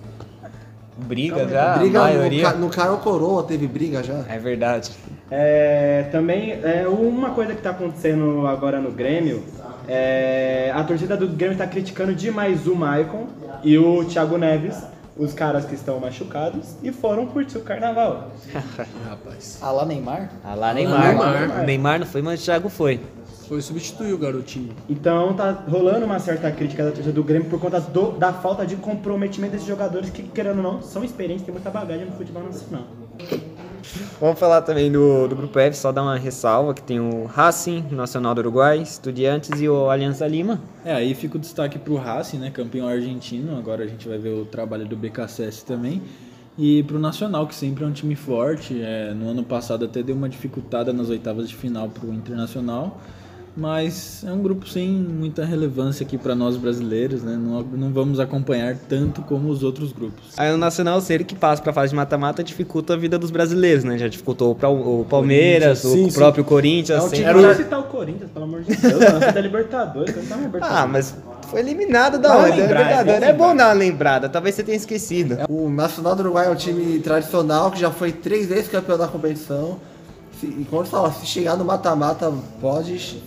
[0.97, 2.51] briga já, briga a maioria.
[2.53, 4.23] No, no Caro Coroa teve briga já.
[4.29, 4.91] É verdade.
[5.31, 9.43] É, também, é, uma coisa que está acontecendo agora no Grêmio,
[9.87, 13.27] é, a torcida do Grêmio está criticando demais o Maicon
[13.63, 14.77] e o Thiago Neves,
[15.17, 18.31] os caras que estão machucados, e foram curtir o carnaval.
[19.09, 19.59] Rapaz.
[19.61, 20.29] Alá Neymar?
[20.43, 21.01] Alá Neymar.
[21.01, 21.65] Neymar.
[21.65, 22.99] Neymar não foi, mas o Thiago foi.
[23.47, 24.73] Foi substituir o garotinho.
[24.89, 28.65] Então tá rolando uma certa crítica da torcida do Grêmio por conta do, da falta
[28.65, 32.43] de comprometimento desses jogadores que, querendo ou não, são experientes, têm muita bagagem no futebol
[32.43, 32.83] nacional.
[34.19, 37.85] Vamos falar também do, do Grupo F, só dar uma ressalva, que tem o Racing,
[37.91, 40.61] Nacional do Uruguai, Estudiantes e o Aliança Lima.
[40.85, 44.29] É, aí fica o destaque pro Racing, né, campeão argentino, agora a gente vai ver
[44.29, 46.01] o trabalho do BKSS também.
[46.57, 50.15] E pro Nacional, que sempre é um time forte, é, no ano passado até deu
[50.15, 53.01] uma dificultada nas oitavas de final pro Internacional,
[53.55, 57.37] mas é um grupo sem muita relevância aqui para nós brasileiros, né?
[57.37, 60.33] Não, não vamos acompanhar tanto como os outros grupos.
[60.37, 63.29] Aí o Nacional, se ele que passa para fase de mata-mata, dificulta a vida dos
[63.29, 63.97] brasileiros, né?
[63.97, 66.17] Já dificultou para o Palmeiras, sim, o sim.
[66.17, 67.11] próprio Corinthians.
[67.11, 67.55] Não, Era o...
[67.55, 70.79] citar o Corinthians, pelo amor de Deus, não, da Libertadores, não tá Libertadores.
[70.79, 71.15] Ah, mas
[71.49, 72.59] foi eliminado da onde?
[72.59, 75.37] É, é bom dar uma lembrada, talvez você tenha esquecido.
[75.47, 79.07] O Nacional do Uruguai é um time tradicional que já foi três vezes campeão da
[79.07, 79.77] competição
[80.45, 83.21] e quando fala, se chegar no mata-mata, pode,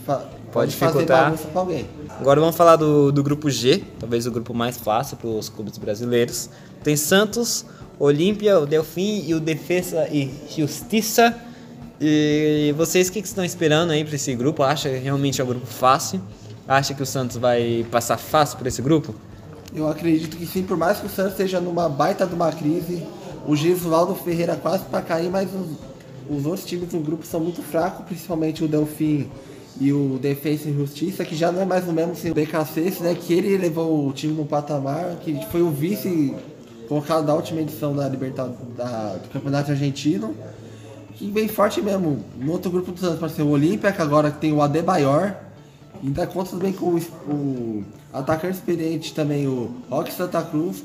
[0.52, 1.86] pode fazer bagunça pra alguém.
[2.20, 5.76] Agora vamos falar do, do grupo G, talvez o grupo mais fácil para os clubes
[5.78, 6.48] brasileiros.
[6.82, 7.64] Tem Santos,
[7.98, 11.34] Olímpia, o Delfim e o Defesa e Justiça.
[12.00, 14.62] E vocês o que, que estão esperando aí para esse grupo?
[14.62, 16.20] Acha que realmente é um grupo fácil?
[16.68, 19.14] Acha que o Santos vai passar fácil por esse grupo?
[19.74, 23.06] Eu acredito que sim, por mais que o Santos esteja numa baita de uma crise,
[23.46, 25.48] o Gilvaldo Ferreira quase para cair, mas
[26.28, 29.28] os outros times do grupo são muito fracos, principalmente o Delfim
[29.80, 32.94] e o Defensa e Justiça, que já não é mais o mesmo sem o BKC,
[33.00, 33.14] né?
[33.14, 36.34] Que ele levou o time no patamar, que foi o vice
[36.88, 38.58] colocado da última edição da Libertadores
[39.22, 40.34] do Campeonato Argentino.
[41.14, 42.22] Que vem forte mesmo.
[42.38, 45.34] No outro grupo do Santos, para ser o Olímpia, que agora tem o Adebayor.
[46.02, 46.98] E ainda conta também com o,
[47.30, 50.82] o atacante experiente também, o Rock Santa Cruz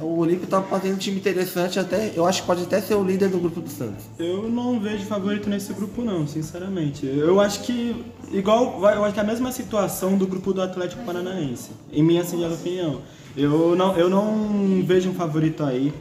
[0.00, 3.04] o Olímpio tá fazendo um time interessante, até eu acho que pode até ser o
[3.04, 4.04] líder do grupo do Santos.
[4.18, 7.06] Eu não vejo favorito nesse grupo não, sinceramente.
[7.06, 11.02] Eu acho que igual, eu acho que é a mesma situação do grupo do Atlético
[11.04, 13.00] Paranaense, em minha singela opinião.
[13.36, 15.92] Eu não, eu não vejo um favorito aí.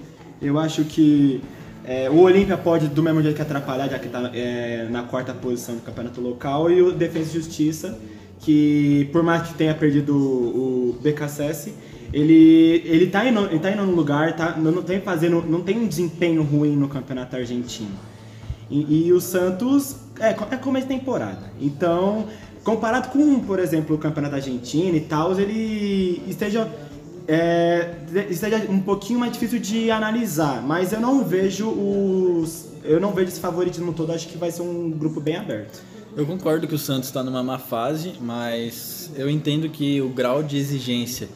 [0.41, 1.41] Eu acho que
[1.83, 5.33] é, o Olímpia pode, do mesmo jeito que atrapalhar, já que está é, na quarta
[5.33, 7.97] posição do campeonato local, e o Defesa e Justiça,
[8.41, 11.73] que por mais que tenha perdido o, o BKSS,
[12.13, 15.77] ele, ele, tá indo, ele tá indo no lugar, tá, não, tem fazendo, não tem
[15.77, 17.91] um desempenho ruim no campeonato argentino.
[18.69, 21.51] E, e o Santos é, é começo de temporada.
[21.59, 22.27] Então,
[22.63, 26.69] comparado com, por exemplo, o campeonato argentino e tal, ele esteja
[27.27, 27.95] é,
[28.29, 33.27] esteja um pouquinho mais difícil de analisar, mas eu não vejo os eu não vejo
[33.27, 35.81] esse favoritismo todo, acho que vai ser um grupo bem aberto.
[36.15, 40.41] Eu concordo que o Santos está numa má fase, mas eu entendo que o grau
[40.41, 41.27] de exigência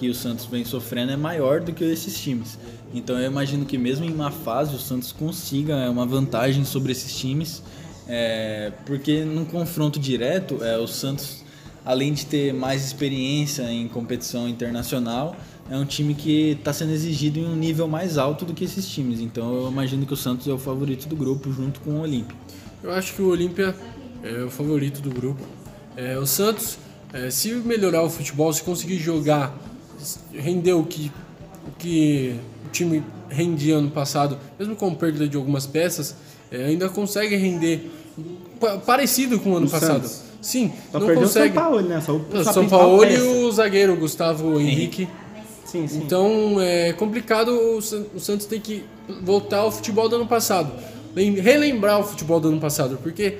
[0.00, 2.58] que o Santos vem sofrendo é maior do que esses times.
[2.94, 7.14] Então eu imagino que mesmo em má fase o Santos consiga uma vantagem sobre esses
[7.14, 7.62] times,
[8.08, 11.44] é, porque num confronto direto é, o Santos,
[11.84, 15.36] além de ter mais experiência em competição internacional,
[15.70, 18.88] é um time que está sendo exigido em um nível mais alto do que esses
[18.88, 19.20] times.
[19.20, 22.34] Então eu imagino que o Santos é o favorito do grupo junto com o Olímpia.
[22.82, 23.76] Eu acho que o Olímpia
[24.22, 25.42] é o favorito do grupo.
[25.94, 26.78] É, o Santos,
[27.12, 29.54] é, se melhorar o futebol, se conseguir jogar,
[30.32, 31.10] render o que,
[31.66, 32.34] o que
[32.66, 36.14] o time rendia ano passado, mesmo com perda de algumas peças,
[36.50, 37.90] é, ainda consegue render
[38.84, 40.06] parecido com o ano o passado.
[40.06, 40.22] Santos.
[40.40, 41.50] Sim, só não consegue.
[41.50, 42.00] O São Paulo, né?
[42.00, 45.08] Só o, o São Paulo e o zagueiro Gustavo Henrique.
[45.64, 45.98] Sim, sim.
[45.98, 47.50] Então é complicado.
[47.50, 48.84] O Santos tem que
[49.22, 50.72] voltar ao futebol do ano passado,
[51.14, 53.38] relembrar o futebol do ano passado, porque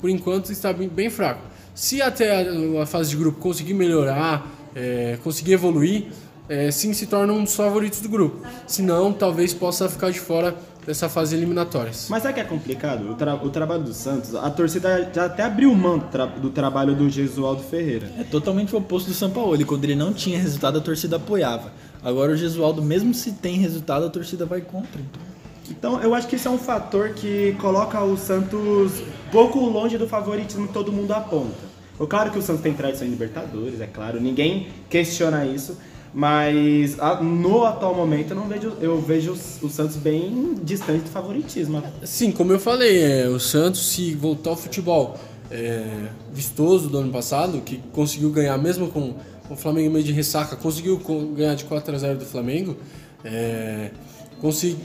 [0.00, 1.42] por enquanto está bem fraco.
[1.74, 2.48] Se até
[2.80, 6.06] a fase de grupo conseguir melhorar, é, conseguir evoluir,
[6.48, 8.46] é, sim se torna um dos favoritos do grupo.
[8.66, 10.54] Se não, talvez possa ficar de fora
[10.86, 12.08] dessa fase eliminatórias.
[12.10, 13.10] Mas sabe que é complicado?
[13.10, 16.50] O, tra o, trabalho do Santos, a torcida já até abriu mão do, tra do
[16.50, 18.10] trabalho do Gesualdo Ferreira.
[18.18, 19.64] É totalmente o oposto do São Paulo.
[19.64, 21.72] Quando ele não tinha resultado, a torcida apoiava.
[22.02, 25.00] Agora o Gesualdo, mesmo se tem resultado, a torcida vai contra.
[25.00, 25.34] Então.
[25.70, 28.92] Então eu acho que isso é um fator que coloca o Santos
[29.32, 31.74] pouco longe do favoritismo que todo mundo aponta.
[31.98, 35.76] O claro que o Santos tem tradição em Libertadores, é claro, ninguém questiona isso,
[36.12, 41.82] mas no atual momento eu não vejo, eu vejo o Santos bem distante do favoritismo.
[42.04, 45.18] Sim, como eu falei, é, o Santos se voltar ao futebol
[45.50, 49.14] é, vistoso do ano passado, que conseguiu ganhar mesmo com,
[49.46, 51.00] com o Flamengo meio de ressaca, conseguiu
[51.36, 52.76] ganhar de 4 a 0 do Flamengo.
[53.24, 53.90] É,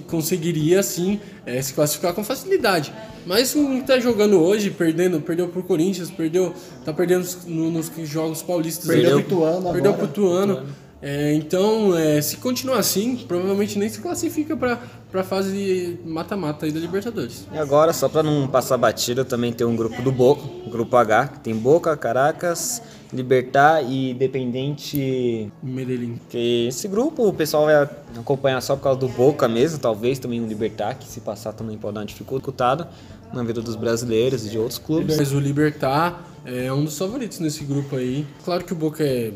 [0.07, 2.93] conseguiria sim é, se classificar com facilidade.
[3.25, 6.53] Mas o está jogando hoje, perdendo, perdeu pro Corinthians, perdeu,
[6.85, 8.87] tá perdendo nos, nos jogos paulistas.
[8.87, 10.65] Perdeu pro Tuano Perdeu pro Tuano.
[11.01, 14.79] É, então, é, se continuar assim, provavelmente nem se classifica para
[15.13, 17.47] a fase mata-mata da Libertadores.
[17.53, 21.27] E agora, só para não passar batida, também tem um grupo do Boca, grupo H,
[21.27, 22.81] que tem Boca, Caracas,
[23.13, 26.19] Libertar e Independente Medellín.
[26.29, 30.41] Que esse grupo o pessoal vai acompanhar só por causa do Boca mesmo, talvez também
[30.41, 32.85] o Libertar, que se passar também pode dar uma dificuldade
[33.33, 35.17] na vida dos brasileiros e de outros clubes.
[35.17, 38.25] Mas o Libertar é um dos favoritos nesse grupo aí.
[38.43, 39.31] Claro que o Boca é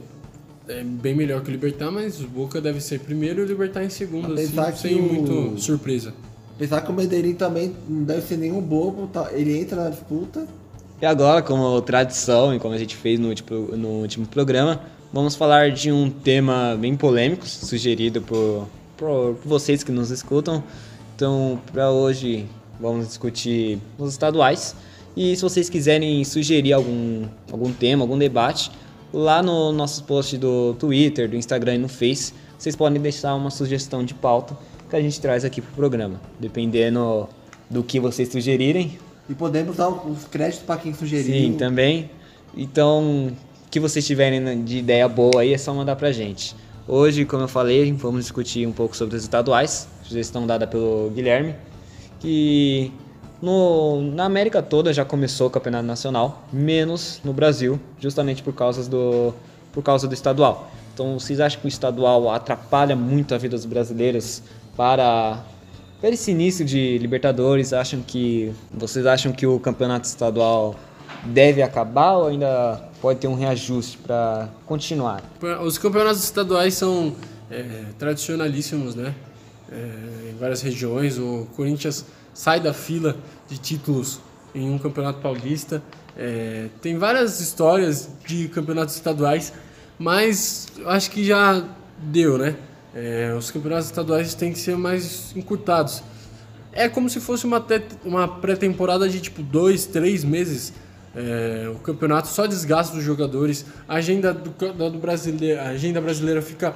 [0.67, 3.83] é bem melhor que o Libertar, mas o Boca deve ser primeiro e o Libertar
[3.83, 5.03] em segundo, assim, sem o...
[5.03, 6.13] muito surpresa.
[6.55, 9.29] Apesar que o Medellín também não deve ser nenhum bobo, tá?
[9.33, 10.47] ele entra na disputa.
[11.01, 14.79] E agora, como tradição e como a gente fez no último, no último programa,
[15.11, 20.63] vamos falar de um tema bem polêmico, sugerido por, por vocês que nos escutam.
[21.15, 22.45] Então, para hoje,
[22.79, 24.75] vamos discutir os estaduais.
[25.17, 28.71] E se vocês quiserem sugerir algum, algum tema, algum debate,
[29.13, 33.51] lá no nosso post do Twitter, do Instagram e no Face, vocês podem deixar uma
[33.51, 34.57] sugestão de pauta
[34.89, 37.29] que a gente traz aqui pro programa, dependendo
[37.69, 38.97] do que vocês sugerirem.
[39.29, 41.33] E podemos dar os créditos para quem sugeriu.
[41.33, 42.09] Sim, também.
[42.55, 43.27] Então,
[43.65, 46.55] o que vocês tiverem de ideia boa aí é só mandar pra gente.
[46.87, 51.55] Hoje, como eu falei, vamos discutir um pouco sobre os estaduais, sugestão dada pelo Guilherme,
[52.19, 52.91] que
[53.43, 58.89] no, na América toda já começou o campeonato nacional, menos no Brasil, justamente por causa
[58.89, 59.33] do,
[59.73, 60.71] por causa do estadual.
[60.93, 64.41] Então, vocês acham que o estadual atrapalha muito a vida dos brasileiros
[64.77, 65.43] para,
[65.99, 67.73] para esse início de Libertadores?
[67.73, 70.75] Acham que vocês acham que o campeonato estadual
[71.25, 75.21] deve acabar ou ainda pode ter um reajuste para continuar?
[75.61, 77.13] Os campeonatos estaduais são
[77.51, 79.13] é, tradicionalíssimos, né?
[79.69, 83.15] É, em várias regiões, o Corinthians sai da fila
[83.47, 84.19] de títulos
[84.53, 85.81] em um campeonato paulista.
[86.17, 89.51] É, tem várias histórias de campeonatos estaduais,
[89.97, 91.63] mas acho que já
[91.97, 92.55] deu, né?
[92.93, 96.03] É, os campeonatos estaduais têm que ser mais encurtados.
[96.71, 97.63] É como se fosse uma,
[98.03, 100.73] uma pré-temporada de tipo dois, três meses.
[101.15, 103.65] É, o campeonato só desgasta os jogadores.
[103.87, 104.99] A agenda do, do
[105.59, 106.73] a agenda brasileira fica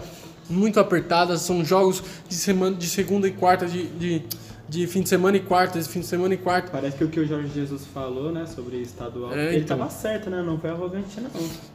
[0.50, 1.38] muito apertada.
[1.38, 4.24] São jogos de semana, de segunda e quarta de, de
[4.70, 6.70] de fim de semana e quarta, esse fim de semana e quarta.
[6.72, 9.78] Parece que o que o Jorge Jesus falou, né, sobre estadual, É, ele então.
[9.78, 10.42] tava certo, né?
[10.42, 11.30] Não foi arrogante, não.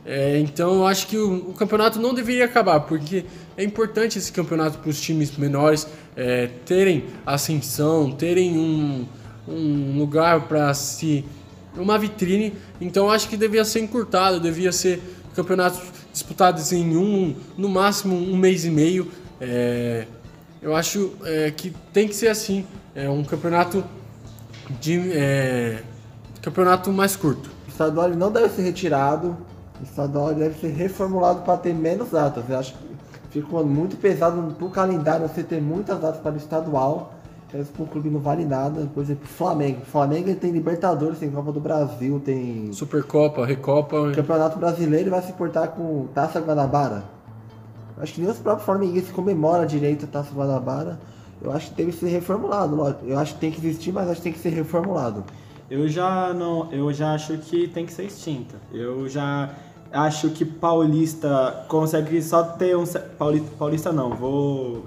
[0.05, 3.25] É, então eu acho que o, o campeonato não deveria acabar, porque
[3.57, 9.07] é importante esse campeonato para os times menores é, terem ascensão, terem um,
[9.49, 11.25] um lugar para se.
[11.77, 12.53] uma vitrine.
[12.81, 15.01] Então eu acho que devia ser encurtado, devia ser
[15.35, 15.81] campeonatos
[16.13, 19.11] disputados em um, no máximo um mês e meio.
[19.41, 20.07] É,
[20.61, 22.67] eu acho é, que tem que ser assim.
[22.95, 23.83] É um campeonato
[24.81, 25.13] de.
[25.13, 25.83] é,
[26.43, 27.51] campeonato mais curto.
[27.67, 29.37] O estadual não deve ser retirado,
[29.81, 32.45] o estadual deve ser reformulado para ter menos datas.
[32.49, 32.75] Eu acho
[33.31, 37.15] que ficou muito pesado pro calendário você ter muitas datas para o estadual.
[37.51, 38.89] Parece que o clube não vale nada.
[38.95, 39.83] Por exemplo, Flamengo.
[39.83, 44.11] Flamengo tem Libertadores, tem Copa do Brasil, tem Supercopa, Recopa.
[44.13, 47.05] Campeonato Brasileiro vai se portar com Taça Guanabara.
[47.99, 50.99] Acho que nem os próprios flamenguistas comemoram direito a Taça Guanabara.
[51.43, 52.77] Eu acho que deve ser reformulado.
[52.77, 53.05] lógico.
[53.07, 55.25] Eu acho que tem que existir, mas acho que tem que ser reformulado.
[55.71, 58.57] Eu já não, eu já acho que tem que ser extinta.
[58.73, 59.51] Eu já
[59.91, 62.85] acho que paulista consegue só ter um
[63.19, 64.87] paulista, paulista não, vou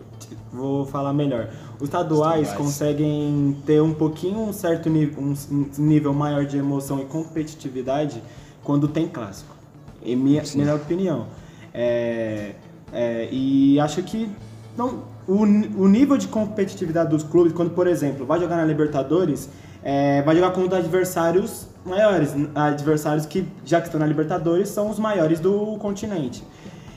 [0.51, 1.49] vou falar melhor.
[1.79, 2.53] Os estaduais, Estaduais.
[2.53, 8.21] conseguem ter um pouquinho um certo nível, um, um nível maior de emoção e competitividade
[8.63, 9.53] quando tem clássico.
[10.01, 11.27] Em minha, minha opinião.
[11.73, 12.53] É,
[12.93, 14.29] é, e acho que
[14.77, 19.49] não, o, o nível de competitividade dos clubes, quando, por exemplo, vai jogar na Libertadores,
[19.83, 22.33] é, vai jogar contra adversários maiores.
[22.53, 26.43] Adversários que, já que estão na Libertadores, são os maiores do continente.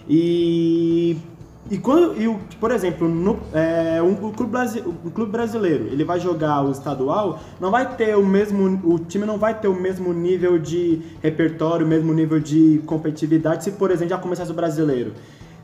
[0.08, 1.16] E,
[1.70, 5.84] e quando, e o- por exemplo, no, é, um, o clube, brasi- um clube brasileiro,
[5.88, 9.68] ele vai jogar o estadual, não vai ter o mesmo, o time não vai ter
[9.68, 14.50] o mesmo nível de repertório, o mesmo nível de competitividade se, por exemplo, já começasse
[14.50, 15.12] o brasileiro.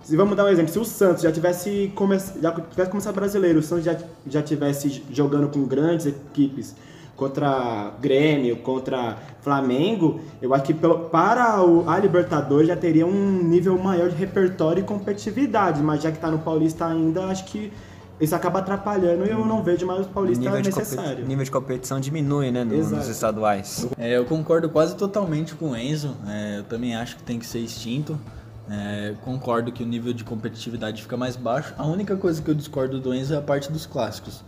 [0.05, 3.59] Se vamos dar um exemplo, se o Santos já tivesse, come, já tivesse começado brasileiro,
[3.61, 6.75] o Santos já, já tivesse jogando com grandes equipes
[7.17, 13.43] contra Grêmio, contra Flamengo, eu acho que pelo- para o, a Libertadores já teria um
[13.43, 17.73] nível maior de repertório e competitividade, mas já que está no Paulista ainda, acho que
[18.21, 21.25] isso acaba atrapalhando e eu não vejo mais o Paulista nível necessário.
[21.27, 23.89] nível de competição diminui, né, no- nos estaduais.
[23.97, 26.15] É, eu concordo quase totalmente com o Enzo.
[26.29, 28.19] É, eu também acho que tem que ser extinto.
[28.71, 31.75] É, concordo que o nível de competitividade fica mais baixo.
[31.77, 34.43] A única coisa que eu discordo do Enzo é a parte dos clássicos.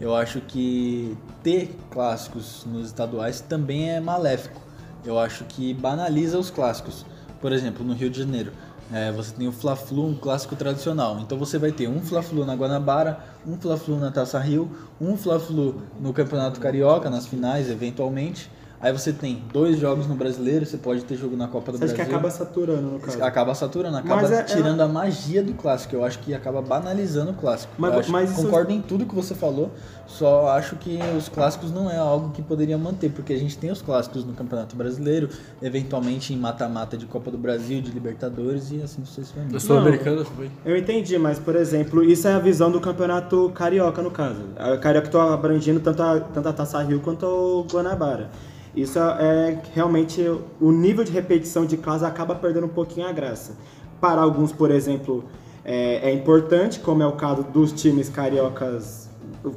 [0.00, 4.60] Eu acho que ter clássicos nos estaduais também é maléfico.
[5.04, 7.04] Eu acho que banaliza os clássicos.
[7.40, 8.52] Por exemplo, no Rio de Janeiro,
[8.92, 11.18] é, você tem o Fla-Flu, um clássico tradicional.
[11.20, 15.82] Então você vai ter um Fla-Flu na Guanabara, um Fla-Flu na Taça Rio, um Fla-Flu
[16.00, 18.50] no Campeonato Carioca, nas finais, eventualmente.
[18.80, 21.86] Aí você tem dois jogos no Brasileiro, você pode ter jogo na Copa do Você
[21.86, 21.96] Brasil.
[21.96, 23.24] que acaba saturando no caso?
[23.24, 25.96] Acaba saturando, acaba é- é- tirando a magia do clássico.
[25.96, 27.72] Eu acho que acaba banalizando o clássico.
[27.78, 29.70] Mas- Eu acho- mas isso- concordo em tudo que você falou,
[30.06, 33.70] só acho que os clássicos não é algo que poderia manter, porque a gente tem
[33.70, 35.30] os clássicos no Campeonato Brasileiro,
[35.62, 39.58] eventualmente em mata-mata de Copa do Brasil, de Libertadores e assim sucessivamente.
[39.60, 40.50] Sul-Americana também.
[40.64, 44.42] Eu entendi, mas por exemplo, isso é a visão do campeonato carioca, no caso.
[44.56, 48.28] A carioca estou abrangindo tanto a, tanto a Taça Rio quanto o Guanabara.
[48.76, 50.20] Isso é realmente
[50.60, 53.56] o nível de repetição de classe acaba perdendo um pouquinho a graça.
[54.00, 55.24] Para alguns, por exemplo,
[55.64, 59.08] é, é importante, como é o caso dos times cariocas,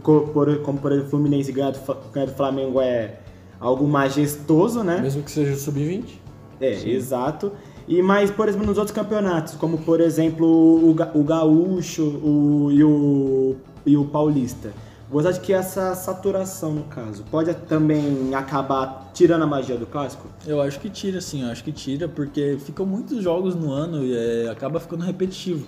[0.02, 3.20] como por exemplo Fluminense ganhar do, Fla- ganhar do Flamengo é
[3.60, 5.00] algo majestoso, né?
[5.02, 6.06] Mesmo que seja o sub-20.
[6.62, 7.52] É, exato.
[7.88, 12.84] E mais, por exemplo, nos outros campeonatos, como por exemplo o, o Gaúcho o, e,
[12.84, 13.56] o,
[13.86, 14.72] e o Paulista.
[15.12, 20.28] Você acha que essa saturação, no caso, pode também acabar tirando a magia do clássico?
[20.45, 24.04] Eu acho que tira, sim, eu acho que tira, porque ficam muitos jogos no ano
[24.04, 25.65] e é, acaba ficando repetitivo.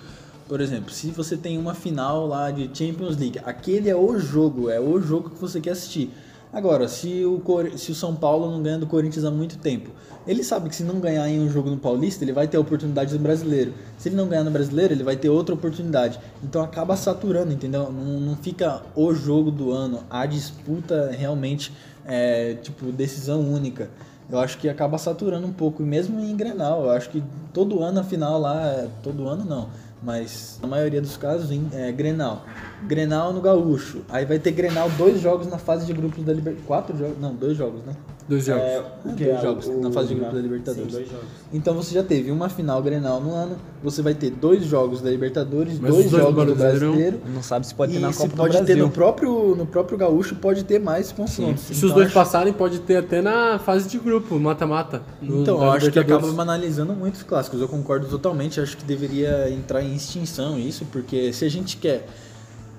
[0.47, 4.69] Por exemplo, se você tem uma final lá de Champions League, aquele é o jogo,
[4.69, 6.11] é o jogo que você quer assistir.
[6.53, 7.41] Agora, se o,
[7.77, 9.89] se o São Paulo não ganha do Corinthians há muito tempo,
[10.27, 12.59] ele sabe que se não ganhar em um jogo no Paulista, ele vai ter a
[12.59, 13.73] oportunidade do brasileiro.
[13.97, 16.19] Se ele não ganhar no brasileiro, ele vai ter outra oportunidade.
[16.43, 17.89] Então acaba saturando, entendeu?
[17.89, 21.71] Não, não fica o jogo do ano, a disputa realmente
[22.05, 23.89] é tipo decisão única.
[24.29, 27.81] Eu acho que acaba saturando um pouco, e mesmo em Grenal, eu acho que todo
[27.81, 29.69] ano a final lá, é- todo ano não,
[30.01, 32.45] mas na maioria dos casos em é, Grenal.
[32.83, 34.01] Grenal no Gaúcho.
[34.09, 36.67] Aí vai ter Grenal dois jogos na fase de grupos da Libertadores.
[36.67, 37.19] Quatro jogos?
[37.19, 37.95] Não, dois jogos, né?
[38.29, 38.61] Dois jogos.
[38.63, 40.91] É, Ah, que dois é jogos, na fase de grupo da Sim, Libertadores.
[40.91, 41.25] dois jogos.
[41.51, 45.09] Então você já teve uma final Grenal no ano, você vai ter dois jogos da
[45.09, 46.55] Libertadores, Mas dois dois jogos do?
[46.55, 47.19] Brasileiro.
[47.33, 49.65] Não sabe se pode ter e na se Copa do pode ter no próprio, no
[49.65, 51.63] próprio Gaúcho, pode ter mais confrontos.
[51.63, 55.01] Se os Então, dois acho- passarem, pode ter até na fase de grupo, mata-mata.
[55.21, 56.35] Então, eu acho que acaba Libertadores.
[56.35, 57.59] banalizando muito os clássicos.
[57.59, 58.61] Eu concordo totalmente.
[58.61, 62.07] Acho que deveria entrar em extinção isso, porque se a gente quer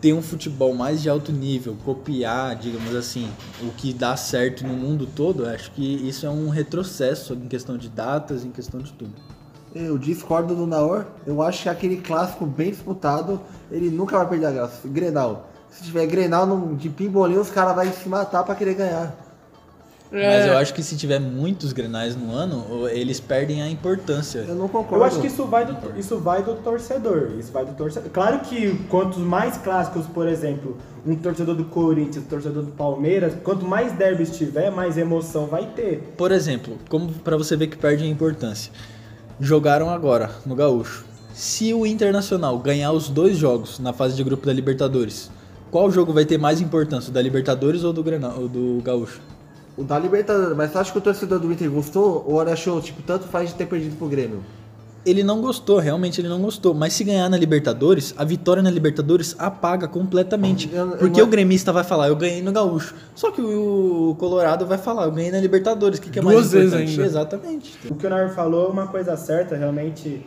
[0.02, 3.30] ter um futebol mais de alto nível, copiar, digamos assim,
[3.62, 7.78] o que dá certo no mundo todo, acho que isso é um retrocesso em questão
[7.78, 9.12] de datas, em questão de tudo.
[9.72, 11.06] Eu discordo do Naor.
[11.24, 13.40] Eu acho que aquele clássico bem disputado,
[13.70, 14.88] ele nunca vai perder a graça.
[14.88, 15.48] Grenal.
[15.70, 19.16] Se tiver Grenal de pimbolinho, os caras vão se matar pra querer ganhar.
[20.12, 24.40] Mas eu acho que se tiver muitos grenais no ano, eles perdem a importância.
[24.40, 24.96] Eu não concordo.
[24.96, 27.30] Eu acho que isso vai, do, isso vai do torcedor.
[27.38, 28.10] Isso vai do torcedor.
[28.10, 33.32] Claro que quantos mais clássicos, por exemplo, um torcedor do Corinthians, um torcedor do Palmeiras,
[33.42, 36.12] quanto mais derbys tiver, mais emoção vai ter.
[36.16, 38.70] Por exemplo, como para você ver que perde a importância.
[39.40, 41.06] Jogaram agora no Gaúcho.
[41.32, 45.30] Se o Internacional ganhar os dois jogos na fase de grupo da Libertadores,
[45.70, 49.22] qual jogo vai ter mais importância, o da Libertadores ou do Grenal, ou do Gaúcho?
[49.76, 53.02] O da Libertadores, mas você acha que o torcedor do Inter gostou ou achou, tipo,
[53.02, 54.40] tanto faz de ter perdido pro Grêmio?
[55.04, 56.72] Ele não gostou, realmente ele não gostou.
[56.74, 60.70] Mas se ganhar na Libertadores, a vitória na Libertadores apaga completamente.
[60.72, 62.94] Eu- eu porque não- o gremista vai falar, eu ganhei no Gaúcho.
[63.14, 65.98] Só que o Colorado vai falar, eu ganhei na Libertadores.
[65.98, 66.90] O que, que é mais Duas vezes importante?
[66.92, 67.04] ainda.
[67.04, 67.78] Exatamente.
[67.90, 70.24] O que o Nair falou é uma coisa certa, realmente.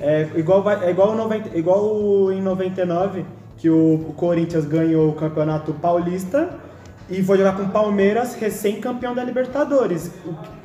[0.00, 3.24] É igual, vai- é igual, o 90, igual em 99,
[3.56, 6.48] que o Corinthians ganhou o Campeonato Paulista
[7.10, 10.10] e foi jogar com o Palmeiras, recém-campeão da Libertadores.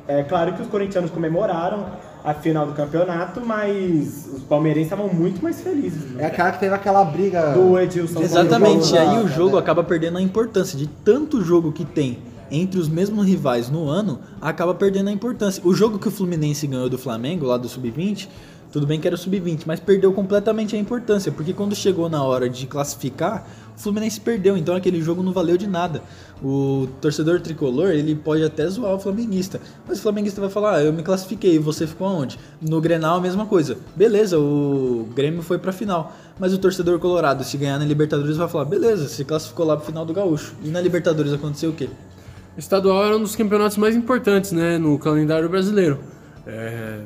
[0.06, 1.86] É claro que os corintianos comemoraram
[2.22, 6.18] a final do campeonato, mas os palmeirenses estavam muito mais felizes.
[6.18, 7.52] É aquela que teve aquela briga.
[7.52, 8.22] Do Edilson.
[8.22, 12.18] Exatamente, e aí o jogo acaba perdendo a importância de tanto jogo que tem
[12.50, 15.62] entre os mesmos rivais no ano, acaba perdendo a importância.
[15.64, 18.28] O jogo que o Fluminense ganhou do Flamengo, lá do Sub-20,
[18.70, 22.22] tudo bem que era o Sub-20, mas perdeu completamente a importância, porque quando chegou na
[22.22, 23.46] hora de classificar,
[23.76, 26.02] Fluminense perdeu, então aquele jogo não valeu de nada.
[26.42, 30.82] O torcedor tricolor, ele pode até zoar o flamenguista, mas o flamenguista vai falar, ah,
[30.82, 32.38] eu me classifiquei, você ficou aonde?
[32.60, 33.76] No Grenal a mesma coisa.
[33.96, 38.48] Beleza, o Grêmio foi pra final, mas o torcedor colorado, se ganhar na Libertadores, vai
[38.48, 40.54] falar, beleza, se classificou lá pro final do Gaúcho.
[40.62, 41.88] E na Libertadores aconteceu o quê?
[42.56, 45.98] O estadual era um dos campeonatos mais importantes né, no calendário brasileiro.
[46.46, 47.00] É,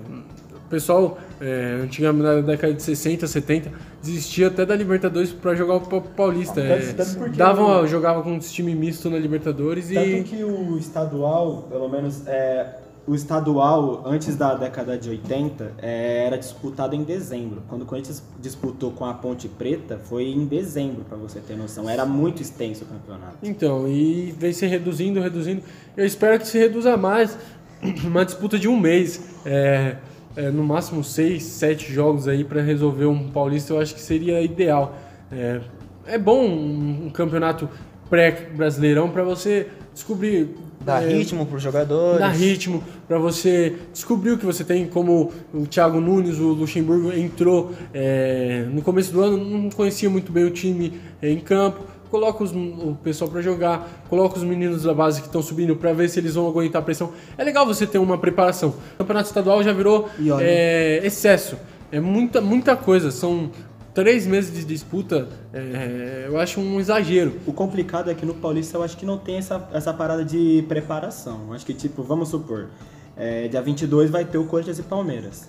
[0.69, 5.77] o pessoal, é, antigamente na década de 60, 70, desistia até da Libertadores para jogar
[5.77, 6.61] o Pa- Paulista.
[6.61, 9.95] É, Tanto- tanto porque davam, jogava com um time misto na Libertadores e.
[9.95, 12.67] Tanto que o estadual, pelo menos é,
[13.07, 17.63] o estadual antes da década de 80 é, era disputado em dezembro.
[17.67, 21.89] Quando o Corinthians disputou com a Ponte Preta foi em dezembro, para você ter noção.
[21.89, 23.39] Era muito extenso o campeonato.
[23.43, 25.63] Então, e vem se reduzindo, reduzindo.
[25.97, 27.39] Eu espero que se reduza mais.
[28.05, 29.21] Uma disputa de um mês.
[29.47, 29.97] É,
[30.39, 34.41] é, no máximo seis, sete jogos aí para resolver um paulista, eu acho que seria
[34.41, 34.97] ideal.
[35.33, 35.61] É,
[36.07, 37.69] é bom um, um campeonato
[38.09, 40.55] pré-brasileirão para você descobrir.
[40.81, 42.21] Dá é, ritmo pros jogadores.
[42.21, 47.13] Dar ritmo para você descobrir o que você tem, como o Thiago Nunes, o Luxemburgo
[47.13, 51.85] entrou é, no começo do ano, não conhecia muito bem o time é, em campo.
[52.11, 55.93] Coloca os- o pessoal para jogar, coloca os meninos da base que estão subindo para
[55.93, 57.13] ver se eles vão aguentar a pressão.
[57.37, 58.71] É legal você ter uma preparação.
[58.95, 60.09] O campeonato estadual já virou
[60.43, 61.57] é, excesso.
[61.93, 63.11] É muita, muita coisa.
[63.11, 63.51] São
[63.95, 65.29] três meses de disputa.
[65.53, 67.35] é, eu acho um exagero.
[67.47, 70.65] O complicado é que no Paulista eu acho que não tem essa, essa parada de
[70.69, 71.41] preparação.
[71.49, 72.69] Eu acho que, tipo, vamos supor,
[73.17, 75.49] é, dia 22 vai ter o Corinthians e Palmeiras.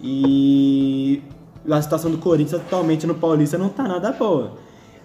[0.00, 1.22] E
[1.70, 4.52] a situação do Corinthians atualmente no Paulista não tá nada boa.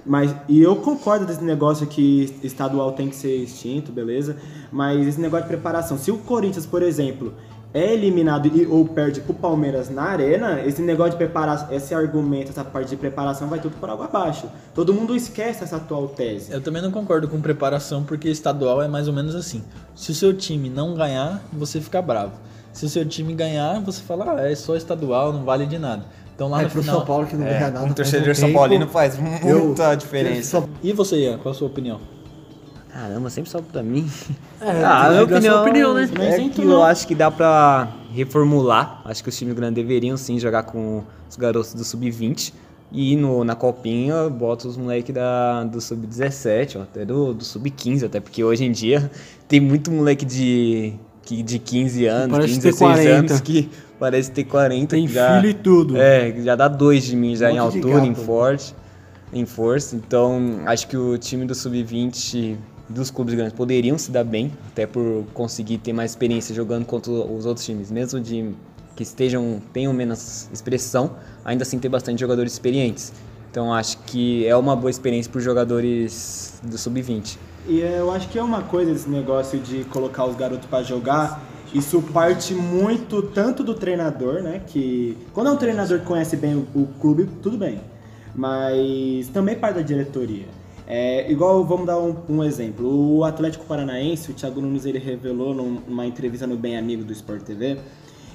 [0.06, 4.36] Mas, e eu concordo desse negócio que estadual tem que ser extinto, beleza?
[4.72, 7.34] Mas esse negócio de preparação, se o Corinthians, por exemplo,
[7.74, 12.52] é eliminado e, ou perde pro Palmeiras na arena, esse negócio de preparação, esse argumento,
[12.52, 14.48] essa parte de preparação vai tudo por água abaixo.
[14.76, 16.52] Todo mundo esquece essa atual tese.
[16.52, 19.64] Eu também não concordo com preparação, porque estadual é mais ou menos assim.
[19.96, 22.34] Se o seu time não ganhar, você fica bravo.
[22.72, 26.04] Se o seu time ganhar, você fala, ah, é só estadual, não vale de nada.
[26.44, 26.98] Então lá É no pro final.
[26.98, 27.86] São Paulo que não É, ganha nada.
[27.86, 28.52] um torcedor São.
[28.52, 30.50] Paulino faz muita Eu- diferença.
[30.50, 32.00] São- E você, Ian, qual a sua opinião?
[32.92, 34.08] Caramba, sempre sobe pra mim.
[34.62, 36.10] É, ah, a minha opinião, opinião, né?
[36.20, 36.74] É é que não.
[36.74, 39.02] eu acho que dá pra reformular.
[39.06, 42.54] Acho que os times grandes deveriam sim jogar com os garotos do Sub-20.
[42.92, 45.16] E no, na copinha, bota os moleques
[45.72, 49.10] do Sub-17, ó, até do, do Sub-15, até porque hoje em dia
[49.48, 53.20] tem muito moleque de, que, de 15 anos, parece 15, ter 16 40.
[53.34, 53.70] anos que
[54.04, 54.98] parece ter 40.
[54.98, 55.96] Tem já, filho e tudo.
[55.96, 58.76] É, já dá dois de mim já em Monte de altura, em forte,
[59.32, 59.96] em força.
[59.96, 62.58] Então, acho que o time do Sub-20
[62.90, 67.10] dos clubes grandes poderiam se dar bem, até por conseguir ter mais experiência jogando contra
[67.14, 68.54] os outros times, mesmo de
[68.94, 71.12] que estejam tenham menos expressão,
[71.46, 73.14] ainda assim ter bastante jogadores experientes.
[73.50, 77.38] Então, acho que é uma boa experiência para os jogadores do Sub-20.
[77.70, 81.53] E eu acho que é uma coisa esse negócio de colocar os garotos pra jogar.
[81.74, 84.62] Isso parte muito tanto do treinador, né?
[84.68, 87.82] Que quando é um treinador que conhece bem o, o clube, tudo bem.
[88.36, 90.46] mas também parte da diretoria.
[90.86, 93.18] É, igual, vamos dar um, um, exemplo.
[93.18, 97.42] O Atlético Paranaense, o Thiago Nunes, ele revelou numa entrevista no Bem Amigo do Sport
[97.44, 97.78] TV,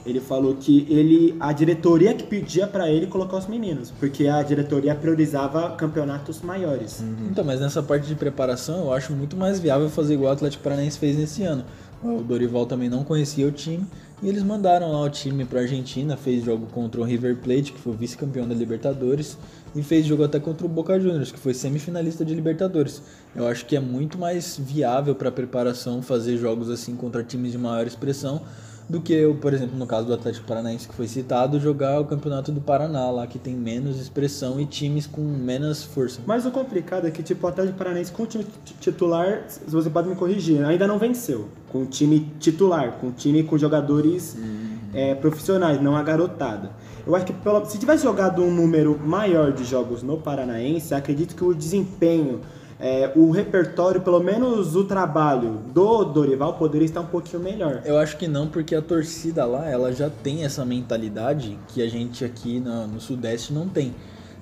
[0.07, 4.43] ele falou que ele, a diretoria que pedia para ele colocar os meninos, porque a
[4.43, 7.01] diretoria priorizava campeonatos maiores.
[7.01, 7.29] Uhum.
[7.31, 10.63] Então, mas nessa parte de preparação, eu acho muito mais viável fazer igual o Atlético
[10.63, 11.65] Paranaense fez nesse ano.
[12.03, 13.85] O Dorival também não conhecia o time
[14.23, 17.81] e eles mandaram lá o time para Argentina, fez jogo contra o River Plate, que
[17.81, 19.39] foi vice-campeão da Libertadores,
[19.75, 23.03] e fez jogo até contra o Boca Juniors, que foi semifinalista de Libertadores.
[23.35, 27.59] Eu acho que é muito mais viável para preparação fazer jogos assim contra times de
[27.59, 28.43] maior expressão
[28.89, 32.07] do que eu, por exemplo, no caso do Atlético Paranaense que foi citado, jogar o
[32.07, 36.21] Campeonato do Paraná, lá que tem menos expressão e times com menos força.
[36.27, 38.47] Mas o complicado é que, tipo, o Atlético Paranaense com o time
[38.81, 41.49] titular, se você pode me corrigir, ainda não venceu.
[41.71, 44.79] Com o time titular, com o time com jogadores uhum.
[44.95, 46.71] é, profissionais, não a garotada.
[47.07, 47.35] Eu acho que
[47.67, 52.41] se tivesse jogado um número maior de jogos no Paranaense, acredito que o desempenho
[52.81, 57.83] é, o repertório, pelo menos o trabalho do Dorival poderia estar um pouquinho melhor.
[57.85, 61.89] Eu acho que não, porque a torcida lá, ela já tem essa mentalidade que a
[61.89, 63.95] gente aqui no, no Sudeste não tem.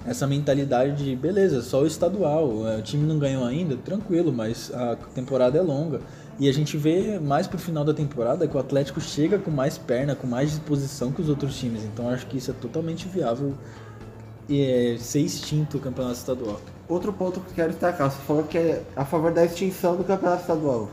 [0.07, 4.71] Essa mentalidade de, beleza, só o estadual, é, o time não ganhou ainda, tranquilo, mas
[4.73, 6.01] a temporada é longa.
[6.39, 9.79] E a gente vê mais pro final da temporada que o Atlético chega com mais
[9.79, 11.83] perna, com mais disposição que os outros times.
[11.85, 13.55] Então acho que isso é totalmente viável
[14.51, 16.61] é, ser extinto o campeonato estadual.
[16.89, 20.05] Outro ponto que eu quero destacar, você falou que é a favor da extinção do
[20.05, 20.89] campeonato estadual.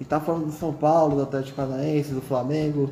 [0.00, 2.90] E tá falando do São Paulo, do Atlético Paranaense, do Flamengo.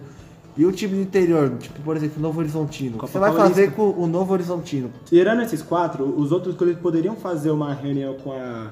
[0.57, 2.97] E o time do interior, tipo, por exemplo, o Novo Horizontino.
[2.97, 4.89] O que você vai fazer com o Novo Horizontino?
[5.05, 8.71] Tirando esses quatro, os outros clubes poderiam fazer uma reunião com a,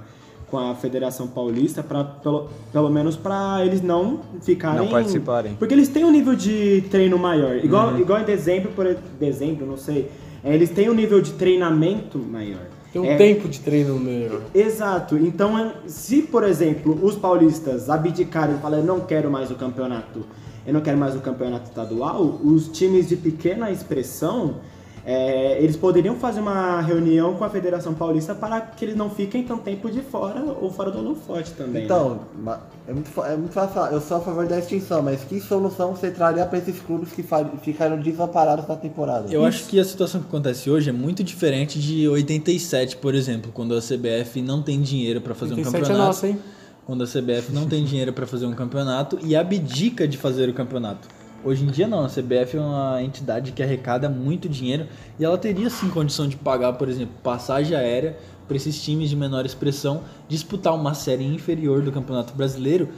[0.49, 4.79] com a Federação Paulista, pra, pelo, pelo menos para eles não ficarem.
[4.79, 5.57] Não participarem.
[5.57, 7.57] Porque eles têm um nível de treino maior.
[7.57, 7.99] Igual, uhum.
[7.99, 8.87] igual em dezembro, por
[9.19, 10.09] dezembro, não sei.
[10.45, 12.67] É, eles têm um nível de treinamento maior.
[12.93, 14.43] Tem um é, tempo de treino melhor.
[14.55, 15.17] Exato.
[15.17, 20.25] Então, é, se, por exemplo, os paulistas abdicarem e falarem, não quero mais o campeonato,
[20.67, 24.57] eu não quero mais o campeonato estadual, os times de pequena expressão
[25.05, 29.43] é, eles poderiam fazer uma reunião com a Federação Paulista para que eles não fiquem
[29.43, 31.85] tanto tempo de fora ou fora do holofote também.
[31.85, 32.59] Então, né?
[32.87, 35.95] é, muito, é muito fácil falar, eu sou a favor da extinção, mas que solução
[35.97, 37.25] você traria para esses clubes que
[37.63, 39.27] ficaram desamparados na temporada?
[39.27, 39.49] Eu Isso.
[39.49, 43.75] acho que a situação que acontece hoje é muito diferente de 87, por exemplo, quando
[43.75, 45.93] a CBF não tem dinheiro para fazer um campeonato.
[45.93, 46.39] É nossa, hein?
[46.87, 50.55] Quando a CBF não tem dinheiro para fazer um campeonato e abdica de fazer o
[50.55, 51.09] campeonato.
[51.45, 54.87] Hoje em dia não, a CBF é uma entidade que arrecada muito dinheiro
[55.19, 58.17] e ela teria sim condição de pagar, por exemplo, passagem aérea
[58.47, 62.91] para esses times de menor expressão disputar uma série inferior do Campeonato Brasileiro,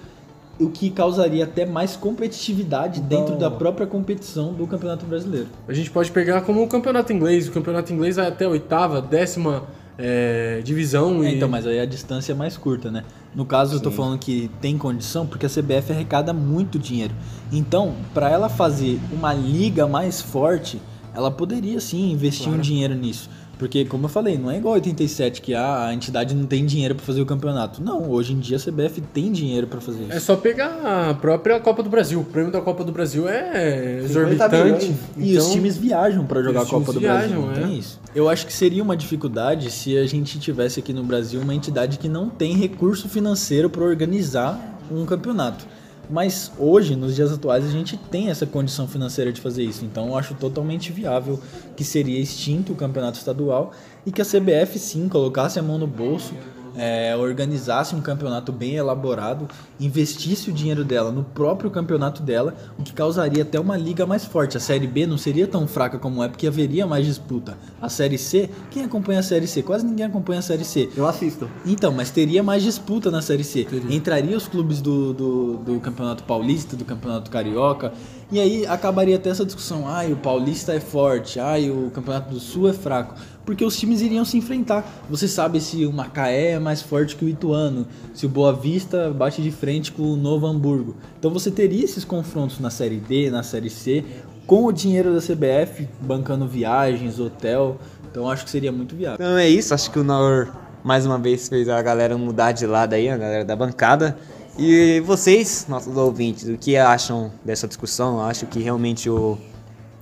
[0.60, 3.20] o que causaria até mais competitividade então...
[3.20, 5.48] dentro da própria competição do Campeonato Brasileiro.
[5.66, 9.00] A gente pode pegar como o Campeonato Inglês, o Campeonato Inglês vai até a oitava,
[9.00, 9.64] décima
[9.98, 11.22] é, divisão.
[11.22, 11.36] É, e...
[11.36, 13.04] Então, mas aí a distância é mais curta, né?
[13.34, 13.76] No caso, Sim.
[13.76, 17.14] eu tô falando que tem condição porque a CBF arrecada muito dinheiro.
[17.52, 20.80] Então, para ela fazer uma liga mais forte,
[21.14, 22.58] ela poderia sim investir claro.
[22.58, 23.30] um dinheiro nisso.
[23.64, 27.02] Porque, como eu falei, não é igual 87 que a entidade não tem dinheiro para
[27.02, 27.82] fazer o campeonato.
[27.82, 30.12] Não, hoje em dia a CBF tem dinheiro para fazer isso.
[30.12, 32.20] É só pegar a própria Copa do Brasil.
[32.20, 34.94] O prêmio da Copa do Brasil é exorbitante.
[35.16, 37.40] E então, os times viajam para jogar a Copa do viajam, Brasil.
[37.40, 37.68] Não é.
[37.68, 37.98] tem isso.
[38.14, 41.96] Eu acho que seria uma dificuldade se a gente tivesse aqui no Brasil uma entidade
[41.96, 44.60] que não tem recurso financeiro para organizar
[44.92, 45.64] um campeonato.
[46.10, 49.84] Mas hoje, nos dias atuais, a gente tem essa condição financeira de fazer isso.
[49.84, 51.40] Então eu acho totalmente viável
[51.76, 53.72] que seria extinto o campeonato estadual
[54.04, 56.34] e que a CBF sim colocasse a mão no bolso
[56.76, 59.48] é, organizasse um campeonato bem elaborado,
[59.78, 64.24] investisse o dinheiro dela no próprio campeonato dela, o que causaria até uma liga mais
[64.24, 64.56] forte.
[64.56, 67.56] A Série B não seria tão fraca como é, porque haveria mais disputa.
[67.80, 69.62] A Série C, quem acompanha a Série C?
[69.62, 70.88] Quase ninguém acompanha a Série C.
[70.96, 71.48] Eu assisto.
[71.64, 73.64] Então, mas teria mais disputa na Série C.
[73.64, 73.94] Teria.
[73.94, 77.92] Entraria os clubes do, do, do Campeonato Paulista, do Campeonato Carioca,
[78.32, 82.40] e aí acabaria até essa discussão, ai, o Paulista é forte, ai, o Campeonato do
[82.40, 83.14] Sul é fraco
[83.44, 85.04] porque os times iriam se enfrentar.
[85.08, 89.10] Você sabe se o Macaé é mais forte que o Ituano, se o Boa Vista
[89.10, 90.96] bate de frente com o Novo Hamburgo.
[91.18, 94.04] Então você teria esses confrontos na Série D, na Série C,
[94.46, 97.78] com o dinheiro da CBF, bancando viagens, hotel.
[98.10, 99.24] Então acho que seria muito viável.
[99.24, 100.48] Então é isso, acho que o Naur
[100.82, 104.16] mais uma vez fez a galera mudar de lado aí, a galera da bancada.
[104.56, 108.20] E vocês, nossos ouvintes, o que acham dessa discussão?
[108.20, 109.36] Acho que realmente o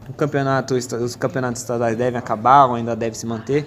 [0.09, 3.67] o campeonato, os campeonatos estaduais devem acabar ou ainda deve se manter.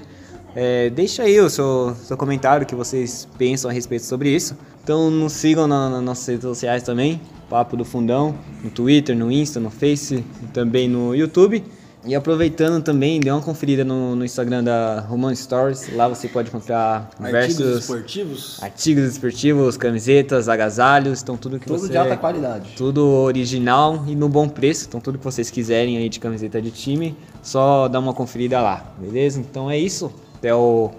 [0.55, 4.55] É, deixa aí o seu, seu comentário, que vocês pensam a respeito sobre isso.
[4.83, 7.19] Então nos sigam na, nas nossas redes sociais também,
[7.49, 10.23] Papo do Fundão, no Twitter, no Insta, no Face,
[10.53, 11.63] também no YouTube.
[12.05, 15.91] E aproveitando também, dê uma conferida no, no Instagram da Roman Stories.
[15.95, 18.63] Lá você pode encontrar Artigos diversos esportivos?
[18.63, 22.73] artigos esportivos, camisetas, agasalhos, então tudo que Tudo você de alta qualidade.
[22.77, 24.85] tudo original e no bom preço.
[24.87, 28.85] Então tudo que vocês quiserem aí de camiseta de time, só dá uma conferida lá,
[28.99, 29.39] beleza?
[29.39, 30.11] Então é isso.
[30.37, 30.91] Até o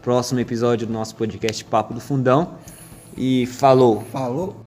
[0.00, 2.54] próximo episódio do nosso podcast Papo do Fundão.
[3.16, 4.02] E falou.
[4.12, 4.56] Falou?